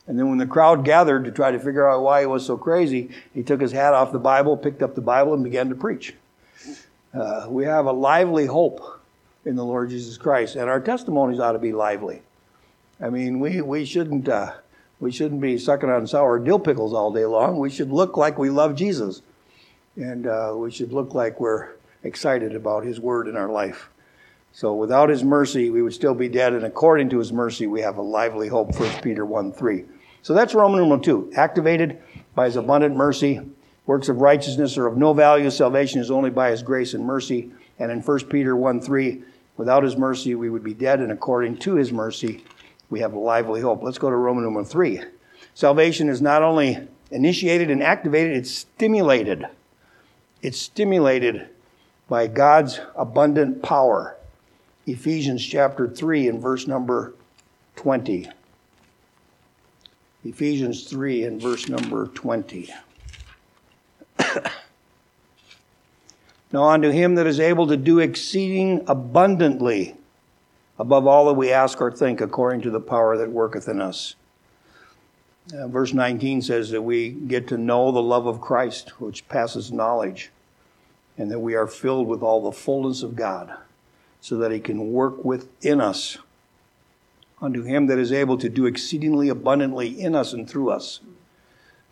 And 0.07 0.17
then 0.17 0.27
when 0.27 0.39
the 0.39 0.47
crowd 0.47 0.83
gathered 0.83 1.25
to 1.25 1.31
try 1.31 1.51
to 1.51 1.59
figure 1.59 1.87
out 1.87 2.01
why 2.01 2.21
he 2.21 2.25
was 2.25 2.47
so 2.47 2.57
crazy, 2.57 3.11
he 3.31 3.43
took 3.43 3.61
his 3.61 3.73
hat 3.73 3.93
off 3.93 4.11
the 4.11 4.17
Bible, 4.17 4.57
picked 4.57 4.81
up 4.81 4.95
the 4.95 5.01
Bible, 5.01 5.35
and 5.35 5.43
began 5.43 5.69
to 5.69 5.75
preach. 5.75 6.15
Uh, 7.13 7.45
we 7.49 7.65
have 7.65 7.85
a 7.85 7.91
lively 7.91 8.45
hope 8.45 9.01
in 9.45 9.55
the 9.55 9.65
Lord 9.65 9.89
Jesus 9.89 10.17
Christ, 10.17 10.55
and 10.55 10.69
our 10.69 10.79
testimonies 10.79 11.39
ought 11.39 11.53
to 11.53 11.59
be 11.59 11.73
lively. 11.73 12.21
I 13.01 13.09
mean, 13.09 13.39
we, 13.39 13.61
we 13.61 13.85
shouldn't 13.85 14.29
uh, 14.29 14.53
we 14.99 15.11
shouldn't 15.11 15.41
be 15.41 15.57
sucking 15.57 15.89
on 15.89 16.05
sour 16.05 16.39
dill 16.39 16.59
pickles 16.59 16.93
all 16.93 17.11
day 17.11 17.25
long. 17.25 17.57
We 17.57 17.71
should 17.71 17.91
look 17.91 18.17
like 18.17 18.37
we 18.37 18.49
love 18.49 18.75
Jesus 18.75 19.23
and 19.95 20.27
uh, 20.27 20.53
we 20.55 20.71
should 20.71 20.93
look 20.93 21.13
like 21.13 21.39
we're 21.39 21.69
excited 22.03 22.55
about 22.55 22.85
His 22.85 22.99
word 22.99 23.27
in 23.27 23.35
our 23.35 23.49
life. 23.49 23.89
So 24.53 24.73
without 24.73 25.09
His 25.09 25.23
mercy, 25.23 25.69
we 25.69 25.81
would 25.81 25.93
still 25.93 26.13
be 26.13 26.29
dead, 26.29 26.53
and 26.53 26.63
according 26.63 27.09
to 27.09 27.19
His 27.19 27.31
mercy, 27.31 27.67
we 27.67 27.81
have 27.81 27.97
a 27.97 28.01
lively 28.01 28.47
hope. 28.47 28.79
1 28.79 29.01
Peter 29.01 29.25
1 29.25 29.53
3. 29.53 29.85
So 30.21 30.33
that's 30.33 30.53
Roman 30.53 30.79
numeral 30.79 30.99
2. 30.99 31.33
Activated 31.35 32.01
by 32.35 32.45
His 32.45 32.55
abundant 32.55 32.95
mercy. 32.95 33.41
Works 33.91 34.07
of 34.07 34.21
righteousness 34.21 34.77
are 34.77 34.87
of 34.87 34.95
no 34.95 35.11
value. 35.11 35.51
Salvation 35.51 35.99
is 35.99 36.09
only 36.09 36.29
by 36.29 36.49
His 36.49 36.63
grace 36.63 36.93
and 36.93 37.03
mercy. 37.03 37.51
And 37.77 37.91
in 37.91 37.99
1 37.99 38.19
Peter 38.29 38.55
1 38.55 38.79
3, 38.79 39.21
without 39.57 39.83
His 39.83 39.97
mercy, 39.97 40.33
we 40.33 40.49
would 40.49 40.63
be 40.63 40.73
dead, 40.73 41.01
and 41.01 41.11
according 41.11 41.57
to 41.57 41.75
His 41.75 41.91
mercy, 41.91 42.41
we 42.89 43.01
have 43.01 43.11
a 43.11 43.19
lively 43.19 43.59
hope. 43.59 43.83
Let's 43.83 43.97
go 43.97 44.09
to 44.09 44.15
Roman 44.15 44.45
numeral 44.45 44.63
3. 44.63 45.01
Salvation 45.55 46.07
is 46.07 46.21
not 46.21 46.41
only 46.41 46.87
initiated 47.11 47.69
and 47.69 47.83
activated, 47.83 48.37
it's 48.37 48.49
stimulated. 48.49 49.45
It's 50.41 50.61
stimulated 50.61 51.49
by 52.07 52.27
God's 52.27 52.79
abundant 52.95 53.61
power. 53.61 54.15
Ephesians 54.87 55.45
chapter 55.45 55.89
3 55.89 56.29
and 56.29 56.41
verse 56.41 56.65
number 56.65 57.13
20. 57.75 58.29
Ephesians 60.23 60.85
3 60.85 61.25
and 61.25 61.41
verse 61.41 61.67
number 61.67 62.07
20. 62.07 62.73
Now, 66.51 66.63
unto 66.69 66.89
him 66.89 67.15
that 67.15 67.27
is 67.27 67.39
able 67.39 67.67
to 67.67 67.77
do 67.77 67.99
exceeding 67.99 68.83
abundantly 68.87 69.95
above 70.81 71.05
all 71.05 71.25
that 71.25 71.33
we 71.33 71.51
ask 71.51 71.79
or 71.79 71.91
think, 71.91 72.21
according 72.21 72.61
to 72.61 72.71
the 72.71 72.79
power 72.79 73.15
that 73.17 73.29
worketh 73.29 73.67
in 73.67 73.79
us. 73.79 74.15
Uh, 75.53 75.67
verse 75.67 75.93
19 75.93 76.41
says 76.41 76.69
that 76.71 76.81
we 76.81 77.09
get 77.09 77.47
to 77.47 77.57
know 77.57 77.91
the 77.91 78.01
love 78.01 78.25
of 78.25 78.41
Christ, 78.41 78.99
which 78.99 79.27
passes 79.27 79.71
knowledge, 79.71 80.31
and 81.17 81.29
that 81.29 81.39
we 81.39 81.55
are 81.55 81.67
filled 81.67 82.07
with 82.07 82.21
all 82.21 82.43
the 82.43 82.51
fullness 82.51 83.03
of 83.03 83.15
God, 83.15 83.53
so 84.21 84.37
that 84.37 84.51
He 84.51 84.59
can 84.59 84.91
work 84.91 85.23
within 85.23 85.81
us 85.81 86.17
unto 87.41 87.63
Him 87.63 87.87
that 87.87 87.99
is 87.99 88.11
able 88.11 88.37
to 88.37 88.49
do 88.49 88.65
exceedingly 88.65 89.29
abundantly 89.29 89.99
in 89.99 90.15
us 90.15 90.33
and 90.33 90.49
through 90.49 90.69
us. 90.69 90.99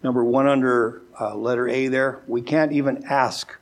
Number 0.01 0.23
one 0.23 0.47
under 0.47 1.01
uh, 1.19 1.35
letter 1.35 1.67
A 1.67 1.87
there, 1.87 2.19
we 2.27 2.41
can't 2.41 2.71
even 2.71 3.03
ask 3.05 3.55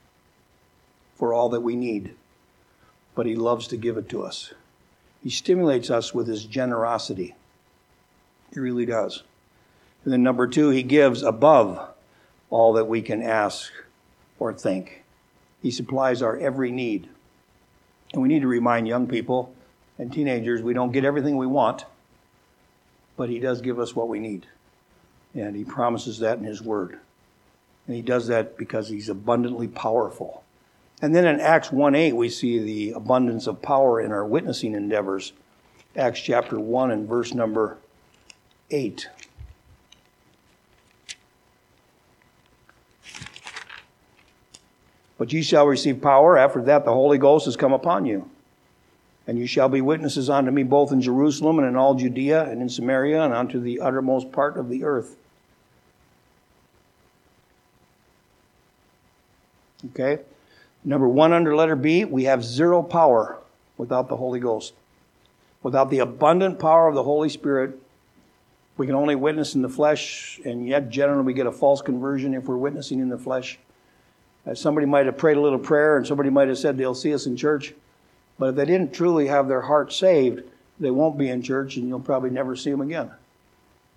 for 1.16 1.34
all 1.34 1.50
that 1.50 1.62
we 1.62 1.76
need, 1.76 2.14
but 3.16 3.26
He 3.26 3.36
loves 3.36 3.68
to 3.68 3.78
give 3.78 3.98
it 3.98 4.08
to 4.10 4.24
us. 4.24 4.54
He 5.24 5.30
stimulates 5.30 5.90
us 5.90 6.14
with 6.14 6.28
His 6.28 6.46
generosity. 6.46 7.36
He 8.54 8.60
really 8.60 8.86
does. 8.86 9.24
And 10.04 10.14
then 10.14 10.24
number 10.24 10.48
two, 10.48 10.70
He 10.70 10.84
gives 10.84 11.24
above 11.24 11.90
all 12.50 12.74
that 12.74 12.88
we 12.88 13.02
can 13.02 13.24
ask 13.24 13.72
or 14.40 14.54
think. 14.54 15.04
He 15.62 15.72
supplies 15.72 16.22
our 16.22 16.38
every 16.38 16.72
need. 16.72 17.10
And 18.14 18.22
we 18.22 18.30
need 18.30 18.42
to 18.42 18.48
remind 18.48 18.88
young 18.88 19.08
people 19.08 19.54
and 19.98 20.14
teenagers 20.14 20.62
we 20.62 20.74
don't 20.74 20.92
get 20.92 21.04
everything 21.04 21.36
we 21.36 21.48
want, 21.48 21.86
but 23.18 23.30
He 23.30 23.40
does 23.40 23.62
give 23.62 23.80
us 23.80 23.96
what 23.96 24.08
we 24.08 24.20
need. 24.20 24.46
And 25.38 25.56
He 25.56 25.64
promises 25.64 26.20
that 26.20 26.40
in 26.40 26.44
His 26.44 26.62
Word. 26.62 27.00
And 27.86 27.96
He 27.96 28.02
does 28.02 28.28
that 28.28 28.58
because 28.58 28.90
He's 28.90 29.10
abundantly 29.10 29.68
powerful. 29.68 30.44
And 31.02 31.16
then 31.16 31.26
in 31.26 31.40
Acts 31.40 31.72
1 31.72 31.94
8, 31.96 32.14
we 32.14 32.30
see 32.30 32.60
the 32.60 32.92
abundance 32.94 33.48
of 33.48 33.62
power 33.62 34.02
in 34.02 34.12
our 34.12 34.26
witnessing 34.26 34.74
endeavors. 34.74 35.34
Acts 35.96 36.20
chapter 36.22 36.60
1 36.60 36.92
and 36.92 37.08
verse 37.08 37.34
number 37.34 37.78
8. 38.72 39.08
But 45.18 45.34
ye 45.34 45.42
shall 45.42 45.66
receive 45.66 46.02
power. 46.02 46.38
After 46.38 46.62
that, 46.64 46.86
the 46.86 46.94
Holy 46.94 47.18
Ghost 47.18 47.46
has 47.46 47.56
come 47.56 47.74
upon 47.74 48.06
you. 48.06 48.30
And 49.26 49.38
you 49.38 49.48
shall 49.48 49.68
be 49.68 49.82
witnesses 49.82 50.30
unto 50.30 50.52
me 50.52 50.64
both 50.64 50.92
in 50.92 51.02
Jerusalem 51.02 51.60
and 51.60 51.68
in 51.68 51.76
all 51.76 51.96
Judea 51.96 52.46
and 52.46 52.62
in 52.62 52.70
Samaria 52.70 53.24
and 53.24 53.34
unto 53.34 53.60
the 53.60 53.82
uttermost 53.82 54.32
part 54.32 54.58
of 54.58 54.70
the 54.70 54.84
earth. 54.84 55.18
Okay? 60.00 60.22
Number 60.84 61.08
one 61.08 61.34
under 61.34 61.56
letter 61.56 61.76
B, 61.76 62.06
we 62.06 62.26
have 62.26 62.44
zero 62.44 62.84
power 62.84 63.38
without 63.78 64.08
the 64.08 64.18
Holy 64.18 64.40
Ghost. 64.40 64.74
Without 65.64 65.90
the 65.90 66.00
abundant 66.00 66.60
power 66.60 66.88
of 66.88 66.96
the 66.96 67.04
Holy 67.04 67.30
Spirit, 67.30 67.80
we 68.78 68.86
can 68.86 68.96
only 68.96 69.16
witness 69.16 69.56
in 69.56 69.64
the 69.64 69.70
flesh, 69.70 70.40
and 70.46 70.68
yet 70.68 70.90
generally 70.90 71.24
we 71.24 71.34
get 71.34 71.48
a 71.48 71.52
false 71.52 71.82
conversion 71.82 72.36
if 72.36 72.46
we're 72.46 72.58
witnessing 72.58 73.00
in 73.00 73.10
the 73.10 73.18
flesh. 73.18 73.58
Uh, 74.46 74.54
somebody 74.54 74.86
might 74.86 75.08
have 75.08 75.18
prayed 75.18 75.38
a 75.38 75.42
little 75.42 75.60
prayer, 75.60 75.98
and 75.98 76.06
somebody 76.06 76.30
might 76.30 76.48
have 76.48 76.60
said 76.60 76.78
they'll 76.78 76.94
see 76.94 77.14
us 77.14 77.26
in 77.26 77.36
church. 77.36 77.74
But 78.38 78.50
if 78.50 78.56
they 78.56 78.66
didn't 78.66 78.94
truly 78.94 79.28
have 79.28 79.48
their 79.48 79.62
heart 79.62 79.92
saved, 79.92 80.44
they 80.80 80.92
won't 80.92 81.18
be 81.18 81.28
in 81.28 81.42
church, 81.42 81.76
and 81.76 81.88
you'll 81.88 82.00
probably 82.00 82.30
never 82.30 82.56
see 82.56 82.70
them 82.70 82.82
again. 82.82 83.12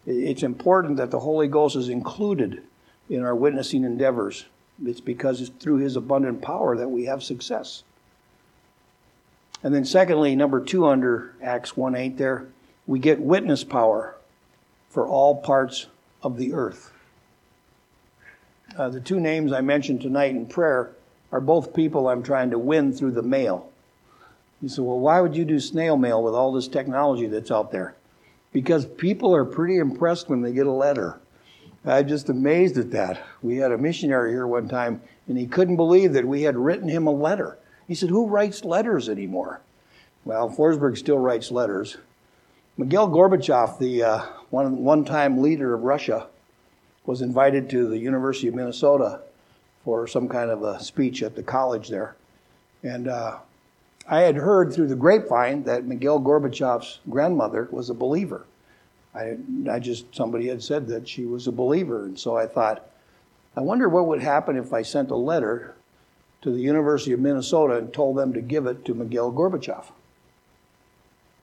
It's 0.07 0.43
important 0.43 0.97
that 0.97 1.11
the 1.11 1.21
Holy 1.21 1.47
Ghost 1.47 1.77
is 1.77 1.91
included 1.91 2.63
in 3.11 3.23
our 3.23 3.35
witnessing 3.35 3.85
endeavors. 3.85 4.47
It's 4.85 5.01
because 5.01 5.41
it's 5.41 5.51
through 5.51 5.79
His 5.79 5.97
abundant 5.97 6.43
power 6.43 6.77
that 6.77 6.89
we 6.89 7.05
have 7.05 7.23
success. 7.23 7.83
And 9.63 9.75
then, 9.75 9.85
secondly, 9.85 10.35
number 10.35 10.65
two 10.65 10.87
under 10.87 11.35
Acts 11.43 11.77
1 11.77 11.95
8, 11.95 12.17
there, 12.17 12.47
we 12.87 12.99
get 12.99 13.21
witness 13.21 13.63
power 13.63 14.17
for 14.89 15.07
all 15.07 15.37
parts 15.37 15.87
of 16.23 16.39
the 16.39 16.53
earth. 16.53 16.93
Uh, 18.77 18.89
the 18.89 19.01
two 19.01 19.21
names 19.21 19.53
I 19.53 19.61
mentioned 19.61 20.01
tonight 20.01 20.31
in 20.31 20.47
prayer 20.47 20.93
are 21.33 21.41
both 21.41 21.75
people 21.75 22.09
I'm 22.09 22.23
trying 22.23 22.51
to 22.51 22.59
win 22.59 22.93
through 22.93 23.13
the 23.13 23.23
mail. 23.23 23.71
You 24.63 24.69
say, 24.69 24.83
well, 24.83 24.99
why 24.99 25.21
would 25.21 25.37
you 25.37 25.45
do 25.45 25.59
snail 25.59 25.97
mail 25.97 26.23
with 26.23 26.35
all 26.35 26.53
this 26.53 26.69
technology 26.69 27.27
that's 27.27 27.51
out 27.51 27.73
there? 27.73 27.95
Because 28.53 28.85
people 28.85 29.35
are 29.35 29.45
pretty 29.45 29.79
impressed 29.79 30.29
when 30.29 30.43
they 30.43 30.53
get 30.53 30.67
a 30.67 30.73
letter. 30.73 31.21
I'm 31.85 32.07
just 32.07 32.29
amazed 32.29 32.77
at 32.77 32.91
that. 32.91 33.23
We 33.43 33.57
had 33.57 33.73
a 33.73 33.79
missionary 33.79 34.33
here 34.33 34.47
one 34.47 34.69
time, 34.69 35.01
and 35.29 35.39
he 35.39 35.47
couldn't 35.47 35.77
believe 35.77 36.13
that 36.13 36.27
we 36.27 36.43
had 36.43 36.57
written 36.57 36.89
him 36.89 37.07
a 37.07 37.13
letter. 37.13 37.59
He 37.89 37.95
said, 37.95 38.11
Who 38.11 38.27
writes 38.27 38.65
letters 38.65 39.09
anymore? 39.09 39.61
Well, 40.25 40.51
Forsberg 40.51 40.99
still 40.99 41.19
writes 41.19 41.51
letters. 41.51 41.97
Mikhail 42.77 43.09
Gorbachev, 43.09 43.79
the 43.79 44.03
uh, 44.03 44.27
one 44.51 45.05
time 45.05 45.41
leader 45.41 45.75
of 45.75 45.83
Russia, 45.83 46.27
was 47.07 47.23
invited 47.23 47.71
to 47.71 47.89
the 47.89 47.99
University 47.99 48.49
of 48.49 48.55
Minnesota 48.55 49.21
for 49.85 50.07
some 50.07 50.29
kind 50.29 50.51
of 50.51 50.63
a 50.63 50.83
speech 50.83 51.23
at 51.23 51.35
the 51.35 51.43
college 51.43 51.89
there. 51.89 52.15
And 52.83 53.09
uh, 53.09 53.39
I 54.07 54.21
had 54.21 54.37
heard 54.37 54.73
through 54.73 54.89
the 54.89 54.97
grapevine 54.97 55.65
that 55.65 55.87
Mikhail 55.87 56.21
Gorbachev's 56.21 57.01
grandmother 57.09 57.69
was 57.71 57.89
a 57.89 57.95
believer. 57.95 58.45
I, 59.15 59.37
I 59.71 59.79
just, 59.79 60.15
somebody 60.15 60.49
had 60.49 60.63
said 60.63 60.87
that 60.89 61.09
she 61.09 61.25
was 61.25 61.47
a 61.47 61.53
believer. 61.53 62.05
And 62.05 62.19
so 62.19 62.37
I 62.37 62.47
thought, 62.47 62.89
I 63.57 63.61
wonder 63.61 63.89
what 63.89 64.07
would 64.07 64.23
happen 64.23 64.57
if 64.57 64.73
I 64.73 64.83
sent 64.83 65.11
a 65.11 65.17
letter 65.17 65.75
to 66.43 66.51
the 66.51 66.61
University 66.61 67.13
of 67.13 67.21
Minnesota 67.21 67.77
and 67.77 67.93
told 67.93 68.17
them 68.17 68.33
to 68.33 68.41
give 68.41 68.67
it 68.67 68.85
to 68.85 68.95
Mikhail 68.95 69.33
Gorbachev. 69.33 69.85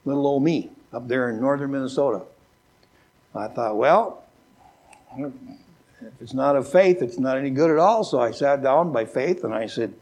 Little 0.05 0.25
old 0.25 0.43
me 0.43 0.71
up 0.93 1.07
there 1.07 1.29
in 1.29 1.41
northern 1.41 1.71
Minnesota. 1.71 2.23
I 3.35 3.47
thought, 3.47 3.77
well, 3.77 4.23
if 5.17 5.33
it's 6.21 6.33
not 6.33 6.55
of 6.55 6.69
faith, 6.71 7.01
it's 7.01 7.19
not 7.19 7.37
any 7.37 7.49
good 7.49 7.69
at 7.69 7.77
all. 7.77 8.03
So 8.03 8.19
I 8.19 8.31
sat 8.31 8.63
down 8.63 8.91
by 8.91 9.05
faith 9.05 9.43
and 9.43 9.53
I 9.53 9.67
said, 9.67 9.93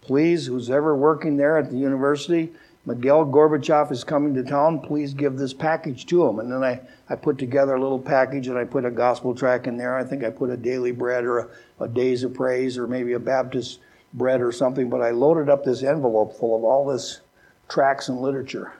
Please, 0.00 0.46
who's 0.46 0.70
ever 0.70 0.96
working 0.96 1.36
there 1.36 1.58
at 1.58 1.70
the 1.70 1.76
university, 1.76 2.52
Mikhail 2.88 3.26
Gorbachev 3.26 3.92
is 3.92 4.02
coming 4.02 4.32
to 4.32 4.42
town. 4.42 4.80
Please 4.80 5.12
give 5.12 5.36
this 5.36 5.52
package 5.52 6.06
to 6.06 6.26
him. 6.26 6.38
And 6.38 6.50
then 6.50 6.64
I, 6.64 6.80
I 7.10 7.16
put 7.16 7.36
together 7.36 7.74
a 7.74 7.80
little 7.82 7.98
package 7.98 8.48
and 8.48 8.56
I 8.56 8.64
put 8.64 8.86
a 8.86 8.90
gospel 8.90 9.34
track 9.34 9.66
in 9.66 9.76
there. 9.76 9.94
I 9.94 10.04
think 10.04 10.24
I 10.24 10.30
put 10.30 10.48
a 10.48 10.56
daily 10.56 10.90
bread 10.90 11.24
or 11.24 11.38
a, 11.38 11.48
a 11.80 11.88
days 11.88 12.24
of 12.24 12.32
praise 12.32 12.78
or 12.78 12.86
maybe 12.86 13.12
a 13.12 13.18
Baptist 13.18 13.80
bread 14.14 14.40
or 14.40 14.52
something. 14.52 14.88
But 14.88 15.02
I 15.02 15.10
loaded 15.10 15.50
up 15.50 15.64
this 15.64 15.82
envelope 15.82 16.38
full 16.38 16.56
of 16.56 16.64
all 16.64 16.86
this 16.86 17.20
tracts 17.68 18.08
and 18.08 18.22
literature. 18.22 18.72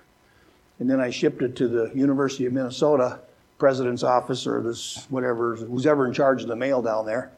And 0.79 0.89
then 0.89 1.01
I 1.01 1.11
shipped 1.11 1.43
it 1.43 1.55
to 1.57 1.69
the 1.69 1.93
University 1.95 2.47
of 2.47 2.55
Minnesota 2.55 3.21
president's 3.59 4.05
office 4.05 4.47
or 4.47 4.63
this 4.63 5.05
whatever, 5.11 5.57
who's 5.57 5.85
ever 5.85 6.07
in 6.07 6.15
charge 6.15 6.41
of 6.41 6.49
the 6.49 6.57
mail 6.57 6.81
down 6.81 7.05
there. 7.05 7.31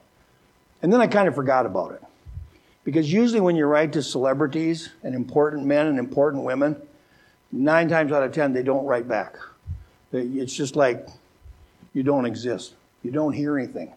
And 0.83 0.93
then 0.93 1.01
I 1.01 1.09
kind 1.09 1.27
of 1.27 1.35
forgot 1.35 1.67
about 1.67 1.95
it. 1.95 2.03
Because 2.91 3.13
usually 3.13 3.41
when 3.41 3.55
you 3.55 3.67
write 3.67 3.93
to 3.93 4.03
celebrities 4.03 4.91
and 5.05 5.15
important 5.15 5.65
men 5.65 5.87
and 5.87 5.97
important 5.97 6.43
women, 6.43 6.75
nine 7.53 7.89
times 7.89 8.11
out 8.11 8.25
of 8.25 8.33
ten, 8.33 8.53
they 8.53 8.65
don't 8.65 8.85
write 8.85 9.07
back. 9.07 9.37
It's 10.11 10.53
just 10.53 10.75
like 10.75 11.07
you 11.95 12.03
don't 12.03 12.27
exist. 12.27 12.75
You 13.05 13.13
don't 13.13 13.33
hear 13.33 13.57
anything. 13.57 13.95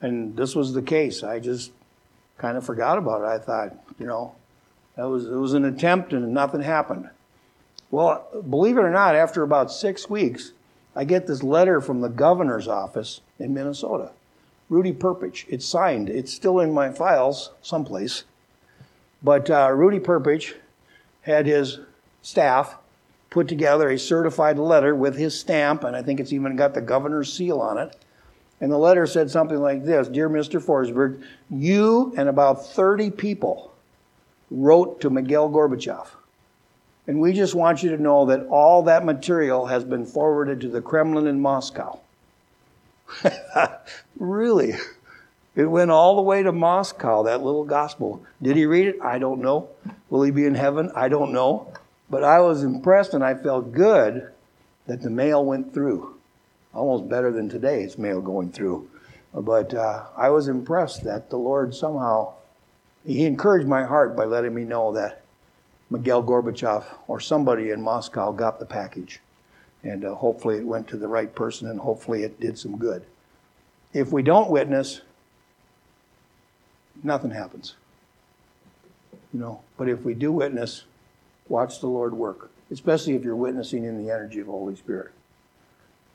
And 0.00 0.36
this 0.36 0.54
was 0.54 0.74
the 0.74 0.80
case. 0.80 1.24
I 1.24 1.40
just 1.40 1.72
kind 2.36 2.56
of 2.56 2.64
forgot 2.64 2.98
about 2.98 3.22
it. 3.22 3.26
I 3.26 3.38
thought, 3.44 3.76
you 3.98 4.06
know, 4.06 4.36
that 4.94 5.08
was 5.08 5.26
it 5.26 5.34
was 5.34 5.54
an 5.54 5.64
attempt 5.64 6.12
and 6.12 6.32
nothing 6.32 6.62
happened. 6.62 7.10
Well, 7.90 8.28
believe 8.48 8.78
it 8.78 8.82
or 8.82 8.92
not, 8.92 9.16
after 9.16 9.42
about 9.42 9.72
six 9.72 10.08
weeks, 10.08 10.52
I 10.94 11.02
get 11.02 11.26
this 11.26 11.42
letter 11.42 11.80
from 11.80 12.00
the 12.00 12.08
governor's 12.08 12.68
office 12.68 13.22
in 13.40 13.54
Minnesota. 13.54 14.12
Rudy 14.68 14.92
Perpich. 14.92 15.44
It's 15.48 15.66
signed. 15.66 16.08
It's 16.08 16.32
still 16.32 16.60
in 16.60 16.72
my 16.72 16.90
files 16.90 17.52
someplace. 17.62 18.24
But 19.22 19.50
uh, 19.50 19.70
Rudy 19.72 19.98
Perpich 19.98 20.54
had 21.22 21.46
his 21.46 21.80
staff 22.22 22.76
put 23.30 23.48
together 23.48 23.88
a 23.88 23.98
certified 23.98 24.58
letter 24.58 24.94
with 24.94 25.16
his 25.16 25.38
stamp, 25.38 25.84
and 25.84 25.94
I 25.94 26.02
think 26.02 26.20
it's 26.20 26.32
even 26.32 26.56
got 26.56 26.74
the 26.74 26.80
governor's 26.80 27.32
seal 27.32 27.60
on 27.60 27.78
it. 27.78 27.96
And 28.60 28.72
the 28.72 28.78
letter 28.78 29.06
said 29.06 29.30
something 29.30 29.58
like 29.58 29.84
this 29.84 30.08
Dear 30.08 30.28
Mr. 30.28 30.62
Forsberg, 30.62 31.22
you 31.50 32.12
and 32.16 32.28
about 32.28 32.66
30 32.66 33.10
people 33.12 33.72
wrote 34.50 35.00
to 35.00 35.10
Mikhail 35.10 35.50
Gorbachev. 35.50 36.08
And 37.06 37.20
we 37.20 37.32
just 37.32 37.54
want 37.54 37.82
you 37.82 37.90
to 37.90 38.02
know 38.02 38.26
that 38.26 38.46
all 38.48 38.82
that 38.82 39.04
material 39.04 39.66
has 39.66 39.84
been 39.84 40.04
forwarded 40.04 40.60
to 40.60 40.68
the 40.68 40.82
Kremlin 40.82 41.26
in 41.26 41.40
Moscow. 41.40 42.00
really? 44.18 44.74
It 45.54 45.64
went 45.64 45.90
all 45.90 46.16
the 46.16 46.22
way 46.22 46.42
to 46.42 46.52
Moscow, 46.52 47.24
that 47.24 47.42
little 47.42 47.64
gospel. 47.64 48.22
Did 48.40 48.56
he 48.56 48.66
read 48.66 48.86
it? 48.86 49.00
I 49.02 49.18
don't 49.18 49.40
know. 49.40 49.68
Will 50.08 50.22
he 50.22 50.30
be 50.30 50.46
in 50.46 50.54
heaven? 50.54 50.92
I 50.94 51.08
don't 51.08 51.32
know. 51.32 51.72
But 52.10 52.24
I 52.24 52.40
was 52.40 52.62
impressed 52.62 53.12
and 53.12 53.24
I 53.24 53.34
felt 53.34 53.72
good 53.72 54.30
that 54.86 55.02
the 55.02 55.10
mail 55.10 55.44
went 55.44 55.74
through. 55.74 56.14
Almost 56.72 57.08
better 57.08 57.32
than 57.32 57.48
today's 57.48 57.98
mail 57.98 58.20
going 58.20 58.52
through. 58.52 58.88
But 59.34 59.74
uh, 59.74 60.04
I 60.16 60.30
was 60.30 60.48
impressed 60.48 61.04
that 61.04 61.28
the 61.28 61.38
Lord 61.38 61.74
somehow, 61.74 62.34
He 63.04 63.24
encouraged 63.26 63.68
my 63.68 63.84
heart 63.84 64.16
by 64.16 64.24
letting 64.24 64.54
me 64.54 64.64
know 64.64 64.92
that 64.92 65.22
Mikhail 65.90 66.22
Gorbachev 66.22 66.84
or 67.06 67.20
somebody 67.20 67.70
in 67.70 67.82
Moscow 67.82 68.32
got 68.32 68.58
the 68.58 68.66
package. 68.66 69.20
And 69.82 70.04
uh, 70.04 70.14
hopefully 70.14 70.56
it 70.56 70.66
went 70.66 70.88
to 70.88 70.96
the 70.96 71.08
right 71.08 71.32
person 71.34 71.68
and 71.68 71.78
hopefully 71.78 72.24
it 72.24 72.40
did 72.40 72.58
some 72.58 72.76
good. 72.76 73.04
If 73.92 74.12
we 74.12 74.22
don't 74.22 74.50
witness, 74.50 75.00
nothing 77.02 77.30
happens. 77.30 77.74
You 79.32 79.40
know, 79.40 79.60
but 79.76 79.88
if 79.88 80.02
we 80.02 80.14
do 80.14 80.32
witness, 80.32 80.84
watch 81.48 81.80
the 81.80 81.86
Lord 81.86 82.14
work, 82.14 82.50
especially 82.70 83.14
if 83.14 83.24
you're 83.24 83.36
witnessing 83.36 83.84
in 83.84 84.04
the 84.04 84.12
energy 84.12 84.40
of 84.40 84.46
the 84.46 84.52
Holy 84.52 84.76
Spirit. 84.76 85.12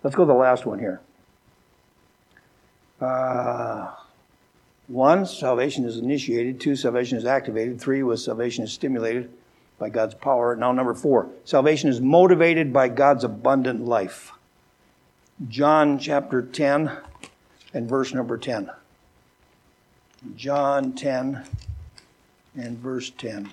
Let's 0.04 0.16
go 0.16 0.24
to 0.24 0.28
the 0.28 0.38
last 0.38 0.66
one 0.66 0.80
here. 0.80 1.00
Uh, 3.00 3.92
one, 4.88 5.26
salvation 5.26 5.86
is 5.86 5.98
initiated. 5.98 6.60
Two, 6.60 6.76
salvation 6.76 7.18
is 7.18 7.26
activated. 7.26 7.80
Three, 7.80 8.04
was 8.04 8.24
salvation 8.24 8.64
is 8.64 8.74
stimulated 8.74 9.32
by 9.84 9.90
God's 9.90 10.14
power. 10.14 10.56
Now, 10.56 10.72
number 10.72 10.94
four, 10.94 11.28
salvation 11.44 11.90
is 11.90 12.00
motivated 12.00 12.72
by 12.72 12.88
God's 12.88 13.26
abundant 13.26 13.84
life. 13.84 14.32
John 15.50 16.00
chapter 16.00 16.42
10 16.42 16.90
and 17.74 17.90
verse 17.90 18.14
number 18.14 18.38
10. 18.38 18.72
John 20.38 20.94
10 20.94 21.44
and 22.56 22.78
verse 22.78 23.10
10. 23.10 23.52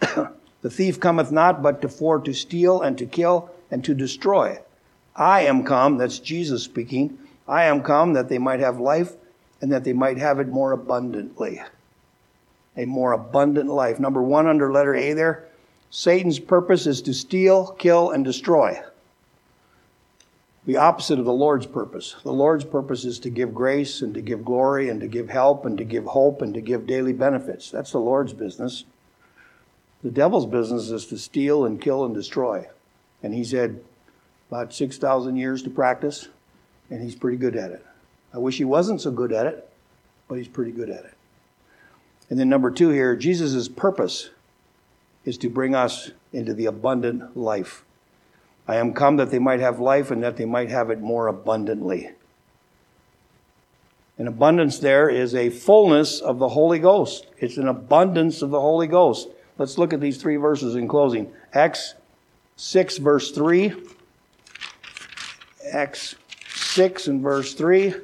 the 0.00 0.68
thief 0.68 1.00
cometh 1.00 1.32
not 1.32 1.62
but 1.62 1.80
to 1.80 1.88
for 1.88 2.18
to 2.18 2.34
steal 2.34 2.82
and 2.82 2.98
to 2.98 3.06
kill 3.06 3.48
and 3.70 3.82
to 3.86 3.94
destroy. 3.94 4.58
I 5.16 5.46
am 5.46 5.64
come, 5.64 5.96
that's 5.96 6.18
Jesus 6.18 6.62
speaking, 6.62 7.16
I 7.48 7.64
am 7.64 7.82
come 7.82 8.12
that 8.12 8.28
they 8.28 8.36
might 8.36 8.60
have 8.60 8.78
life 8.78 9.14
and 9.62 9.72
that 9.72 9.84
they 9.84 9.94
might 9.94 10.18
have 10.18 10.38
it 10.38 10.48
more 10.48 10.72
abundantly. 10.72 11.62
A 12.76 12.84
more 12.84 13.12
abundant 13.12 13.68
life. 13.68 13.98
Number 13.98 14.22
one 14.22 14.46
under 14.46 14.72
letter 14.72 14.94
A 14.94 15.12
there, 15.12 15.48
Satan's 15.90 16.38
purpose 16.38 16.86
is 16.86 17.02
to 17.02 17.12
steal, 17.12 17.72
kill, 17.78 18.10
and 18.10 18.24
destroy 18.24 18.80
the 20.66 20.76
opposite 20.76 21.18
of 21.18 21.24
the 21.24 21.32
Lord's 21.32 21.66
purpose. 21.66 22.16
The 22.22 22.32
Lord's 22.32 22.64
purpose 22.64 23.04
is 23.04 23.18
to 23.20 23.30
give 23.30 23.54
grace 23.54 24.02
and 24.02 24.14
to 24.14 24.20
give 24.20 24.44
glory 24.44 24.88
and 24.88 25.00
to 25.00 25.08
give 25.08 25.30
help 25.30 25.64
and 25.64 25.76
to 25.78 25.84
give 25.84 26.04
hope 26.04 26.42
and 26.42 26.52
to 26.54 26.60
give 26.60 26.86
daily 26.86 27.12
benefits. 27.12 27.70
That's 27.70 27.92
the 27.92 27.98
Lord's 27.98 28.32
business. 28.32 28.84
The 30.02 30.10
devil's 30.10 30.46
business 30.46 30.90
is 30.90 31.06
to 31.06 31.18
steal 31.18 31.64
and 31.64 31.80
kill 31.80 32.04
and 32.04 32.14
destroy. 32.14 32.68
And 33.22 33.34
he's 33.34 33.52
had 33.52 33.80
about 34.48 34.72
6,000 34.72 35.36
years 35.36 35.62
to 35.62 35.70
practice, 35.70 36.28
and 36.90 37.02
he's 37.02 37.14
pretty 37.14 37.36
good 37.36 37.56
at 37.56 37.70
it. 37.70 37.84
I 38.32 38.38
wish 38.38 38.58
he 38.58 38.64
wasn't 38.64 39.00
so 39.00 39.10
good 39.10 39.32
at 39.32 39.46
it, 39.46 39.68
but 40.28 40.36
he's 40.36 40.48
pretty 40.48 40.72
good 40.72 40.90
at 40.90 41.04
it. 41.04 41.14
And 42.30 42.38
then, 42.38 42.48
number 42.48 42.70
two 42.70 42.90
here, 42.90 43.16
Jesus' 43.16 43.68
purpose 43.68 44.30
is 45.24 45.36
to 45.38 45.50
bring 45.50 45.74
us 45.74 46.12
into 46.32 46.54
the 46.54 46.66
abundant 46.66 47.36
life. 47.36 47.84
I 48.68 48.76
am 48.76 48.94
come 48.94 49.16
that 49.16 49.32
they 49.32 49.40
might 49.40 49.58
have 49.58 49.80
life 49.80 50.12
and 50.12 50.22
that 50.22 50.36
they 50.36 50.44
might 50.44 50.70
have 50.70 50.90
it 50.90 51.00
more 51.00 51.26
abundantly. 51.26 52.10
An 54.16 54.28
abundance 54.28 54.78
there 54.78 55.08
is 55.08 55.34
a 55.34 55.50
fullness 55.50 56.20
of 56.20 56.38
the 56.38 56.50
Holy 56.50 56.78
Ghost. 56.78 57.26
It's 57.38 57.56
an 57.56 57.66
abundance 57.66 58.42
of 58.42 58.50
the 58.50 58.60
Holy 58.60 58.86
Ghost. 58.86 59.28
Let's 59.58 59.76
look 59.76 59.92
at 59.92 60.00
these 60.00 60.18
three 60.18 60.36
verses 60.36 60.76
in 60.76 60.88
closing. 60.88 61.32
Acts 61.52 61.94
6, 62.56 62.98
verse 62.98 63.32
3. 63.32 63.72
Acts 65.72 66.14
6 66.54 67.06
and 67.08 67.22
verse 67.22 67.54
3. 67.54 67.94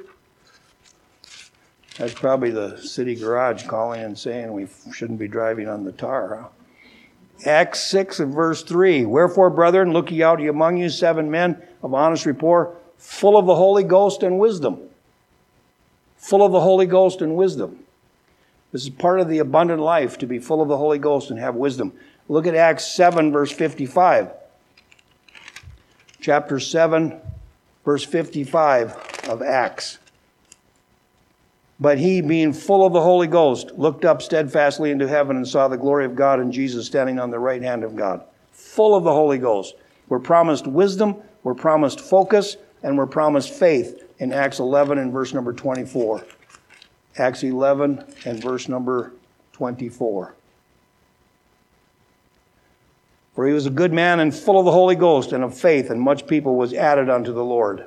That's 1.97 2.13
probably 2.13 2.51
the 2.51 2.77
city 2.77 3.15
garage 3.15 3.65
calling 3.65 4.01
and 4.01 4.17
saying 4.17 4.51
we 4.51 4.67
shouldn't 4.93 5.19
be 5.19 5.27
driving 5.27 5.67
on 5.67 5.83
the 5.83 5.91
tar. 5.91 6.35
Huh? 6.35 6.47
Acts 7.45 7.79
6 7.81 8.19
and 8.19 8.33
verse 8.33 8.63
3. 8.63 9.05
Wherefore, 9.05 9.49
brethren, 9.49 9.93
look 9.93 10.11
ye 10.11 10.23
out 10.23 10.41
among 10.41 10.77
you 10.77 10.89
seven 10.89 11.31
men 11.31 11.61
of 11.81 11.93
honest 11.93 12.25
rapport, 12.25 12.75
full 12.97 13.37
of 13.37 13.45
the 13.45 13.55
Holy 13.55 13.83
Ghost 13.83 14.23
and 14.23 14.39
wisdom. 14.39 14.79
Full 16.17 16.43
of 16.43 16.51
the 16.51 16.61
Holy 16.61 16.85
Ghost 16.85 17.21
and 17.21 17.35
wisdom. 17.35 17.83
This 18.71 18.83
is 18.83 18.89
part 18.89 19.19
of 19.19 19.29
the 19.29 19.39
abundant 19.39 19.81
life 19.81 20.17
to 20.19 20.27
be 20.27 20.39
full 20.39 20.61
of 20.61 20.67
the 20.67 20.77
Holy 20.77 20.99
Ghost 20.99 21.29
and 21.29 21.39
have 21.39 21.55
wisdom. 21.55 21.93
Look 22.27 22.45
at 22.45 22.55
Acts 22.55 22.85
7, 22.85 23.31
verse 23.31 23.51
55. 23.51 24.31
Chapter 26.19 26.59
7, 26.59 27.19
verse 27.85 28.03
55 28.03 29.29
of 29.29 29.41
Acts. 29.41 29.99
But 31.79 31.99
he, 31.99 32.21
being 32.21 32.53
full 32.53 32.85
of 32.85 32.93
the 32.93 33.01
Holy 33.01 33.27
Ghost, 33.27 33.71
looked 33.77 34.03
up 34.03 34.21
steadfastly 34.21 34.89
into 34.89 35.07
heaven 35.07 35.35
and 35.35 35.47
saw 35.47 35.67
the 35.67 35.77
glory 35.77 36.05
of 36.05 36.15
God 36.15 36.39
and 36.39 36.51
Jesus 36.51 36.87
standing 36.87 37.19
on 37.19 37.29
the 37.29 37.39
right 37.39 37.61
hand 37.61 37.83
of 37.83 37.95
God. 37.95 38.23
Full 38.51 38.95
of 38.95 39.03
the 39.03 39.13
Holy 39.13 39.37
Ghost. 39.37 39.75
We're 40.09 40.19
promised 40.19 40.65
wisdom, 40.65 41.17
we're 41.43 41.53
promised 41.53 41.99
focus, 41.99 42.57
and 42.81 42.97
we're 42.97 43.05
promised 43.05 43.51
faith 43.51 44.03
in 44.19 44.33
Acts 44.33 44.59
11 44.59 44.97
and 44.97 45.11
verse 45.11 45.33
number 45.33 45.53
24. 45.53 46.25
Acts 47.17 47.43
11 47.43 48.03
and 48.25 48.41
verse 48.41 48.67
number 48.67 49.13
24. 49.53 50.33
For 53.35 53.47
he 53.47 53.53
was 53.53 53.67
a 53.67 53.71
good 53.71 53.93
man 53.93 54.19
and 54.19 54.33
full 54.33 54.57
of 54.57 54.65
the 54.65 54.71
Holy 54.71 54.95
Ghost 54.95 55.31
and 55.31 55.43
of 55.43 55.55
faith, 55.55 55.91
and 55.91 56.01
much 56.01 56.25
people 56.25 56.55
was 56.55 56.73
added 56.73 57.07
unto 57.07 57.31
the 57.31 57.43
Lord. 57.43 57.85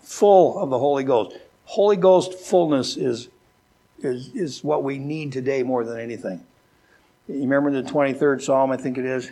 Full 0.00 0.58
of 0.58 0.70
the 0.70 0.78
Holy 0.78 1.04
Ghost. 1.04 1.36
Holy 1.66 1.96
Ghost 1.96 2.34
fullness 2.34 2.96
is, 2.96 3.28
is, 3.98 4.28
is 4.34 4.64
what 4.64 4.82
we 4.82 4.98
need 4.98 5.32
today 5.32 5.62
more 5.62 5.84
than 5.84 5.98
anything. 5.98 6.44
You 7.28 7.40
remember 7.40 7.70
the 7.70 7.82
23rd 7.82 8.40
Psalm, 8.40 8.70
I 8.70 8.76
think 8.76 8.98
it 8.98 9.04
is? 9.04 9.30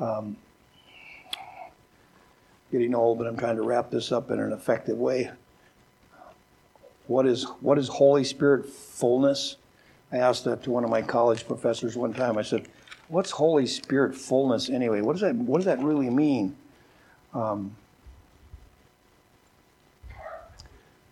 Um, 0.00 0.36
getting 2.72 2.94
old, 2.94 3.18
but 3.18 3.26
I'm 3.26 3.36
trying 3.36 3.56
to 3.56 3.62
wrap 3.62 3.90
this 3.90 4.10
up 4.10 4.30
in 4.30 4.40
an 4.40 4.52
effective 4.52 4.98
way. 4.98 5.30
What 7.06 7.26
is, 7.26 7.44
what 7.60 7.78
is 7.78 7.86
Holy 7.86 8.24
Spirit 8.24 8.66
fullness? 8.66 9.56
I 10.10 10.16
asked 10.16 10.44
that 10.44 10.62
to 10.64 10.70
one 10.70 10.84
of 10.84 10.90
my 10.90 11.02
college 11.02 11.46
professors 11.46 11.96
one 11.96 12.14
time. 12.14 12.38
I 12.38 12.42
said, 12.42 12.66
What's 13.08 13.30
Holy 13.30 13.66
Spirit 13.66 14.14
fullness 14.14 14.70
anyway? 14.70 15.02
What 15.02 15.12
does 15.12 15.20
that, 15.20 15.34
what 15.34 15.58
does 15.58 15.66
that 15.66 15.78
really 15.80 16.08
mean? 16.08 16.56
Um, 17.34 17.76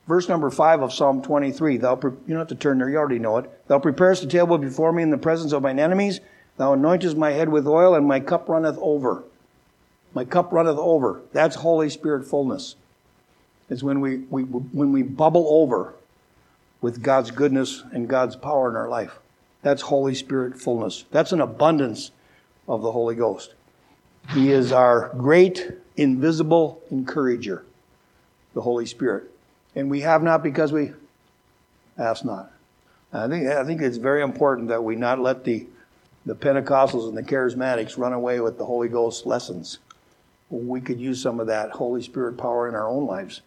Verse 0.07 0.29
number 0.29 0.51
five 0.51 0.83
of 0.83 0.93
Psalm 0.93 1.23
23. 1.23 1.77
Thou, 1.77 1.97
pre- 1.97 2.11
you 2.11 2.19
don't 2.29 2.39
have 2.39 2.49
to 2.49 2.55
turn 2.55 2.79
there, 2.79 2.89
you 2.89 2.97
already 2.97 3.19
know 3.19 3.39
it. 3.39 3.69
Thou 3.69 3.79
preparest 3.79 4.25
a 4.25 4.27
table 4.27 4.59
before 4.59 4.93
me 4.93 5.03
in 5.03 5.11
the 5.11 5.19
presence 5.19 5.53
of 5.53 5.63
mine 5.63 5.79
enemies. 5.79 6.21
Thou 6.57 6.75
anointest 6.75 7.17
my 7.17 7.31
head 7.31 7.49
with 7.49 7.67
oil, 7.67 7.95
and 7.95 8.07
my 8.07 8.21
cup 8.21 8.49
runneth 8.49 8.79
over. 8.81 9.25
My 10.13 10.25
cup 10.25 10.53
runneth 10.53 10.79
over. 10.79 11.23
That's 11.33 11.57
Holy 11.57 11.89
Spirit 11.89 12.27
fullness. 12.27 12.77
It's 13.71 13.83
when 13.83 14.01
we, 14.01 14.19
we, 14.29 14.43
when 14.43 14.93
we 14.93 15.03
bubble 15.03 15.47
over 15.49 15.95
with 16.81 17.03
God's 17.03 17.31
goodness 17.31 17.83
and 17.93 18.09
God's 18.09 18.37
power 18.37 18.69
in 18.69 18.77
our 18.77 18.89
life. 18.89 19.19
That's 19.63 19.83
Holy 19.83 20.15
Spirit 20.15 20.61
fullness. 20.61 21.05
That's 21.13 21.33
an 21.33 21.41
abundance 21.41 22.11
of 22.69 22.83
the 22.83 22.93
Holy 22.93 23.15
Ghost. 23.15 23.55
He 24.31 24.51
is 24.51 24.73
our 24.73 25.11
great 25.17 25.71
invisible 25.97 26.83
encourager, 26.91 27.65
the 28.53 28.61
Holy 28.61 28.85
Spirit 28.85 29.33
and 29.75 29.91
we 29.91 30.01
have 30.01 30.23
not 30.23 30.43
because 30.43 30.73
we 30.73 30.93
ask 31.99 32.25
not. 32.25 32.51
I 33.13 33.29
think, 33.29 33.47
I 33.47 33.65
think 33.65 33.83
it's 33.83 33.99
very 33.99 34.23
important 34.23 34.69
that 34.69 34.83
we 34.83 34.97
not 34.97 35.19
let 35.19 35.45
the, 35.45 35.67
the 36.25 36.35
Pentecostals 36.35 37.09
and 37.09 37.17
the 37.17 37.23
Charismatics 37.23 37.99
run 37.99 38.13
away 38.13 38.41
with 38.41 38.57
the 38.57 38.65
Holy 38.65 38.89
Ghost 38.89 39.27
lessons. 39.27 39.79
We 40.49 40.81
could 40.81 41.01
use 41.01 41.21
some 41.23 41.41
of 41.41 41.47
that 41.49 41.71
Holy 41.71 42.03
Spirit 42.03 42.39
power 42.39 42.69
in 42.69 42.75
our 42.75 42.89
own 42.89 43.07
lives, 43.07 43.43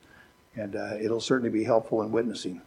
and 0.56 0.76
uh, 0.76 0.96
it'll 1.00 1.22
certainly 1.22 1.50
be 1.50 1.64
helpful 1.64 2.02
in 2.02 2.12
witnessing. 2.12 2.62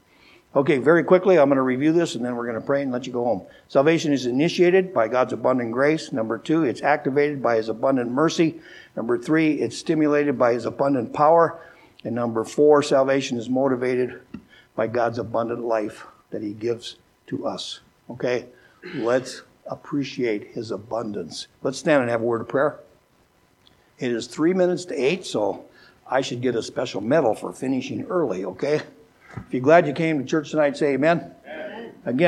Okay, 0.57 0.79
very 0.79 1.05
quickly, 1.05 1.38
I'm 1.38 1.49
going 1.49 1.57
to 1.57 1.62
review 1.62 1.92
this 1.92 2.14
and 2.14 2.25
then 2.25 2.35
we're 2.35 2.47
going 2.47 2.59
to 2.59 2.66
pray 2.66 2.83
and 2.83 2.90
let 2.90 3.07
you 3.07 3.12
go 3.12 3.23
home. 3.23 3.42
Salvation 3.68 4.14
is 4.14 4.25
initiated 4.25 4.94
by 4.94 5.07
God's 5.07 5.35
abundant 5.35 5.73
grace. 5.73 6.11
Number 6.11 6.38
two, 6.38 6.64
it's 6.64 6.81
activated 6.81 7.42
by 7.42 7.57
His 7.57 7.68
abundant 7.68 8.11
mercy. 8.11 8.61
Number 8.97 9.18
three, 9.18 9.53
it's 9.61 9.77
stimulated 9.77 10.38
by 10.38 10.55
His 10.55 10.64
abundant 10.64 11.12
power. 11.12 11.61
And 12.05 12.15
number 12.15 12.45
four, 12.45 12.83
salvation 12.83 13.39
is 13.39 13.49
motivated 13.49 14.21
by 14.77 14.87
God's 14.87 15.19
abundant 15.19 15.65
life 15.65 16.07
that 16.31 16.43
He 16.43 16.53
gives 16.53 16.97
to 17.27 17.47
us. 17.47 17.81
Okay? 18.09 18.47
Let's 18.95 19.43
appreciate 19.67 20.49
His 20.49 20.71
abundance. 20.71 21.49
Let's 21.63 21.79
stand 21.79 22.03
and 22.03 22.11
have 22.11 22.23
a 22.23 22.25
word 22.25 22.41
of 22.41 22.49
prayer. 22.49 22.79
It 23.99 24.13
is 24.13 24.29
three 24.29 24.55
minutes 24.55 24.85
to 24.87 24.95
eight, 24.95 25.27
so 25.27 25.65
I 26.07 26.21
should 26.21 26.41
get 26.41 26.55
a 26.55 26.63
special 26.63 27.01
medal 27.01 27.35
for 27.35 27.53
finishing 27.53 28.05
early, 28.05 28.45
okay? 28.45 28.81
If 29.37 29.53
you're 29.53 29.63
glad 29.63 29.87
you 29.87 29.93
came 29.93 30.19
to 30.19 30.25
church 30.25 30.51
tonight, 30.51 30.77
say 30.77 30.95
amen. 30.95 31.35
amen. 31.45 31.93
Again, 32.05 32.27